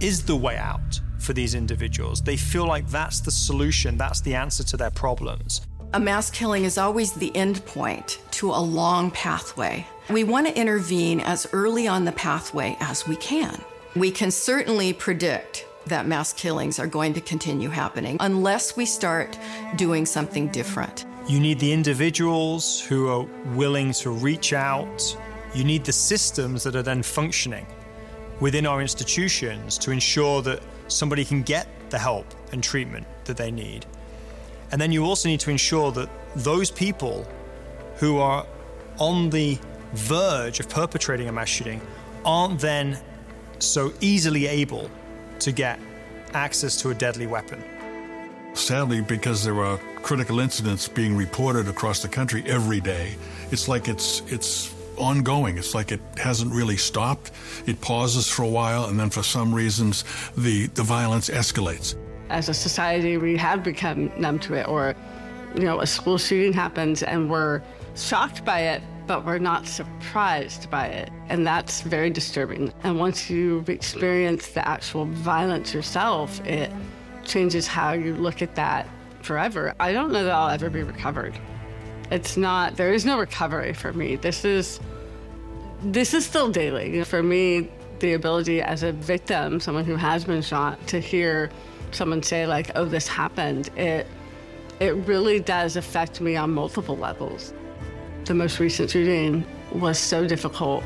is 0.00 0.24
the 0.24 0.36
way 0.36 0.56
out 0.56 1.00
for 1.18 1.32
these 1.32 1.56
individuals. 1.56 2.22
They 2.22 2.36
feel 2.36 2.68
like 2.68 2.86
that's 2.86 3.18
the 3.18 3.32
solution, 3.32 3.96
that's 3.96 4.20
the 4.20 4.36
answer 4.36 4.62
to 4.62 4.76
their 4.76 4.92
problems. 4.92 5.62
A 5.96 5.98
mass 5.98 6.30
killing 6.30 6.66
is 6.66 6.76
always 6.76 7.12
the 7.12 7.34
end 7.34 7.64
point 7.64 8.20
to 8.32 8.50
a 8.50 8.60
long 8.60 9.10
pathway. 9.10 9.86
We 10.10 10.24
want 10.24 10.46
to 10.46 10.54
intervene 10.54 11.20
as 11.20 11.46
early 11.54 11.88
on 11.88 12.04
the 12.04 12.12
pathway 12.12 12.76
as 12.80 13.08
we 13.08 13.16
can. 13.16 13.58
We 13.94 14.10
can 14.10 14.30
certainly 14.30 14.92
predict 14.92 15.64
that 15.86 16.06
mass 16.06 16.34
killings 16.34 16.78
are 16.78 16.86
going 16.86 17.14
to 17.14 17.22
continue 17.22 17.70
happening 17.70 18.18
unless 18.20 18.76
we 18.76 18.84
start 18.84 19.38
doing 19.76 20.04
something 20.04 20.48
different. 20.48 21.06
You 21.28 21.40
need 21.40 21.60
the 21.60 21.72
individuals 21.72 22.78
who 22.78 23.08
are 23.08 23.26
willing 23.54 23.92
to 23.92 24.10
reach 24.10 24.52
out. 24.52 25.16
You 25.54 25.64
need 25.64 25.86
the 25.86 25.94
systems 25.94 26.62
that 26.64 26.76
are 26.76 26.82
then 26.82 27.02
functioning 27.02 27.66
within 28.38 28.66
our 28.66 28.82
institutions 28.82 29.78
to 29.78 29.92
ensure 29.92 30.42
that 30.42 30.62
somebody 30.88 31.24
can 31.24 31.42
get 31.42 31.68
the 31.88 31.98
help 31.98 32.26
and 32.52 32.62
treatment 32.62 33.06
that 33.24 33.38
they 33.38 33.50
need. 33.50 33.86
And 34.72 34.80
then 34.80 34.92
you 34.92 35.04
also 35.04 35.28
need 35.28 35.40
to 35.40 35.50
ensure 35.50 35.92
that 35.92 36.08
those 36.34 36.70
people 36.70 37.26
who 37.96 38.18
are 38.18 38.46
on 38.98 39.30
the 39.30 39.58
verge 39.92 40.60
of 40.60 40.68
perpetrating 40.68 41.28
a 41.28 41.32
mass 41.32 41.48
shooting 41.48 41.80
aren't 42.24 42.60
then 42.60 42.98
so 43.58 43.92
easily 44.00 44.46
able 44.46 44.90
to 45.38 45.52
get 45.52 45.78
access 46.34 46.76
to 46.82 46.90
a 46.90 46.94
deadly 46.94 47.26
weapon. 47.26 47.62
Sadly, 48.54 49.00
because 49.00 49.44
there 49.44 49.62
are 49.62 49.78
critical 50.02 50.40
incidents 50.40 50.88
being 50.88 51.16
reported 51.16 51.68
across 51.68 52.00
the 52.00 52.08
country 52.08 52.42
every 52.46 52.80
day, 52.80 53.16
it's 53.50 53.68
like 53.68 53.88
it's 53.88 54.22
it's 54.32 54.74
ongoing. 54.96 55.58
It's 55.58 55.74
like 55.74 55.92
it 55.92 56.00
hasn't 56.16 56.52
really 56.52 56.76
stopped. 56.76 57.30
It 57.66 57.80
pauses 57.80 58.28
for 58.28 58.42
a 58.42 58.48
while, 58.48 58.86
and 58.86 58.98
then 58.98 59.10
for 59.10 59.22
some 59.22 59.54
reasons, 59.54 60.04
the, 60.36 60.66
the 60.68 60.82
violence 60.82 61.28
escalates. 61.28 61.96
As 62.28 62.48
a 62.48 62.54
society, 62.54 63.18
we 63.18 63.36
have 63.36 63.62
become 63.62 64.10
numb 64.20 64.38
to 64.40 64.54
it, 64.54 64.66
or, 64.68 64.94
you 65.54 65.62
know, 65.62 65.80
a 65.80 65.86
school 65.86 66.18
shooting 66.18 66.52
happens 66.52 67.02
and 67.02 67.30
we're 67.30 67.62
shocked 67.94 68.44
by 68.44 68.60
it, 68.60 68.82
but 69.06 69.24
we're 69.24 69.38
not 69.38 69.66
surprised 69.66 70.68
by 70.70 70.86
it. 70.86 71.10
And 71.28 71.46
that's 71.46 71.82
very 71.82 72.10
disturbing. 72.10 72.72
And 72.82 72.98
once 72.98 73.30
you've 73.30 73.68
experienced 73.68 74.54
the 74.54 74.66
actual 74.66 75.04
violence 75.06 75.72
yourself, 75.72 76.44
it 76.44 76.72
changes 77.24 77.66
how 77.66 77.92
you 77.92 78.14
look 78.14 78.42
at 78.42 78.54
that 78.56 78.88
forever. 79.22 79.74
I 79.78 79.92
don't 79.92 80.12
know 80.12 80.24
that 80.24 80.32
I'll 80.32 80.50
ever 80.50 80.70
be 80.70 80.82
recovered. 80.82 81.34
It's 82.10 82.36
not, 82.36 82.76
there 82.76 82.92
is 82.92 83.04
no 83.04 83.18
recovery 83.18 83.72
for 83.72 83.92
me. 83.92 84.16
This 84.16 84.44
is, 84.44 84.80
this 85.82 86.14
is 86.14 86.24
still 86.24 86.50
daily. 86.50 87.02
For 87.04 87.22
me, 87.22 87.70
the 88.00 88.12
ability 88.12 88.62
as 88.62 88.82
a 88.82 88.92
victim, 88.92 89.58
someone 89.58 89.84
who 89.84 89.96
has 89.96 90.24
been 90.24 90.42
shot, 90.42 90.84
to 90.88 91.00
hear 91.00 91.50
someone 91.92 92.22
say 92.22 92.46
like, 92.46 92.70
oh, 92.74 92.84
this 92.84 93.08
happened, 93.08 93.68
it, 93.76 94.06
it 94.80 94.94
really 95.06 95.40
does 95.40 95.76
affect 95.76 96.20
me 96.20 96.36
on 96.36 96.50
multiple 96.52 96.96
levels. 96.96 97.52
The 98.24 98.34
most 98.34 98.58
recent 98.58 98.90
shooting 98.90 99.44
was 99.72 99.98
so 99.98 100.26
difficult. 100.26 100.84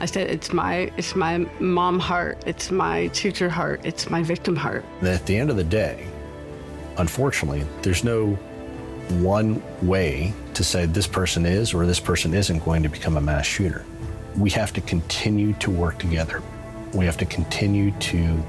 I 0.00 0.06
said, 0.06 0.30
it's 0.30 0.52
my, 0.52 0.90
it's 0.96 1.16
my 1.16 1.38
mom 1.58 1.98
heart, 1.98 2.42
it's 2.46 2.70
my 2.70 3.08
teacher 3.08 3.48
heart, 3.48 3.80
it's 3.84 4.08
my 4.08 4.22
victim 4.22 4.54
heart. 4.56 4.84
At 5.02 5.26
the 5.26 5.36
end 5.36 5.50
of 5.50 5.56
the 5.56 5.64
day, 5.64 6.06
unfortunately, 6.98 7.64
there's 7.82 8.04
no 8.04 8.38
one 9.10 9.62
way 9.82 10.32
to 10.54 10.62
say 10.62 10.86
this 10.86 11.06
person 11.06 11.46
is 11.46 11.74
or 11.74 11.86
this 11.86 12.00
person 12.00 12.34
isn't 12.34 12.64
going 12.64 12.82
to 12.82 12.88
become 12.88 13.16
a 13.16 13.20
mass 13.20 13.46
shooter. 13.46 13.84
We 14.36 14.50
have 14.50 14.72
to 14.74 14.80
continue 14.80 15.54
to 15.54 15.70
work 15.70 15.98
together. 15.98 16.42
We 16.92 17.04
have 17.04 17.16
to 17.18 17.26
continue 17.26 17.90
to 17.92 18.44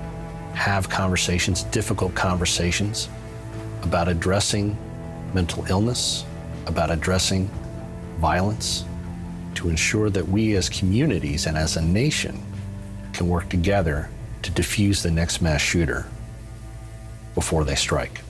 have 0.54 0.90
conversations, 0.90 1.64
difficult 1.64 2.14
conversations, 2.16 3.10
about 3.84 4.08
addressing 4.08 4.78
mental 5.34 5.66
illness, 5.68 6.26
about 6.66 6.92
addressing 6.92 7.50
violence, 8.18 8.86
to 9.56 9.70
ensure 9.70 10.10
that 10.10 10.28
we 10.28 10.56
as 10.56 10.70
communities 10.70 11.46
and 11.46 11.58
as 11.58 11.78
a 11.78 11.82
nation 11.82 12.42
can 13.14 13.28
work 13.28 13.50
together 13.50 14.10
to 14.42 14.52
defuse 14.52 15.02
the 15.02 15.12
next 15.12 15.42
mass 15.42 15.62
shooter 15.62 16.06
before 17.36 17.64
they 17.64 17.76
strike. 17.76 18.22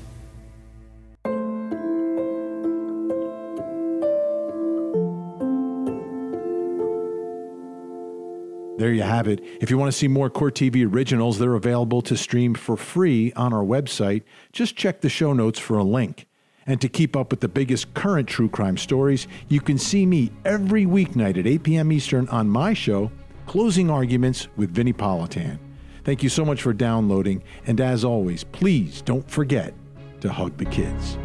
There 8.89 8.95
you 8.95 9.03
have 9.03 9.27
it. 9.27 9.43
If 9.61 9.69
you 9.69 9.77
want 9.77 9.91
to 9.91 9.95
see 9.95 10.07
more 10.07 10.31
Court 10.31 10.55
TV 10.55 10.83
originals, 10.83 11.37
they're 11.37 11.53
available 11.53 12.01
to 12.01 12.17
stream 12.17 12.55
for 12.55 12.75
free 12.75 13.31
on 13.33 13.53
our 13.53 13.63
website. 13.63 14.23
Just 14.51 14.75
check 14.75 15.01
the 15.01 15.09
show 15.09 15.31
notes 15.31 15.59
for 15.59 15.77
a 15.77 15.83
link. 15.83 16.25
And 16.65 16.81
to 16.81 16.89
keep 16.89 17.15
up 17.15 17.29
with 17.29 17.39
the 17.39 17.47
biggest 17.47 17.93
current 17.93 18.27
true 18.27 18.49
crime 18.49 18.77
stories, 18.77 19.27
you 19.47 19.61
can 19.61 19.77
see 19.77 20.07
me 20.07 20.31
every 20.43 20.87
weeknight 20.87 21.37
at 21.37 21.45
8 21.45 21.61
p.m. 21.61 21.91
Eastern 21.91 22.27
on 22.29 22.49
my 22.49 22.73
show, 22.73 23.11
Closing 23.45 23.91
Arguments 23.91 24.47
with 24.57 24.71
Vinnie 24.71 24.91
Politan. 24.91 25.59
Thank 26.03 26.23
you 26.23 26.29
so 26.29 26.43
much 26.43 26.63
for 26.63 26.73
downloading, 26.73 27.43
and 27.67 27.79
as 27.79 28.03
always, 28.03 28.43
please 28.43 29.03
don't 29.03 29.29
forget 29.29 29.75
to 30.21 30.31
hug 30.31 30.57
the 30.57 30.65
kids. 30.65 31.15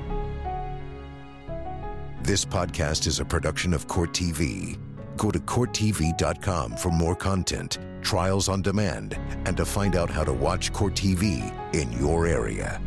This 2.20 2.44
podcast 2.44 3.06
is 3.06 3.20
a 3.20 3.24
production 3.24 3.72
of 3.72 3.88
Court 3.88 4.12
TV. 4.12 4.78
Go 5.16 5.30
to 5.30 5.38
CourtTV.com 5.38 6.76
for 6.76 6.90
more 6.90 7.14
content, 7.14 7.78
trials 8.02 8.48
on 8.48 8.62
demand, 8.62 9.18
and 9.46 9.56
to 9.56 9.64
find 9.64 9.96
out 9.96 10.10
how 10.10 10.24
to 10.24 10.32
watch 10.32 10.72
Court 10.72 10.94
TV 10.94 11.52
in 11.74 11.92
your 11.92 12.26
area. 12.26 12.80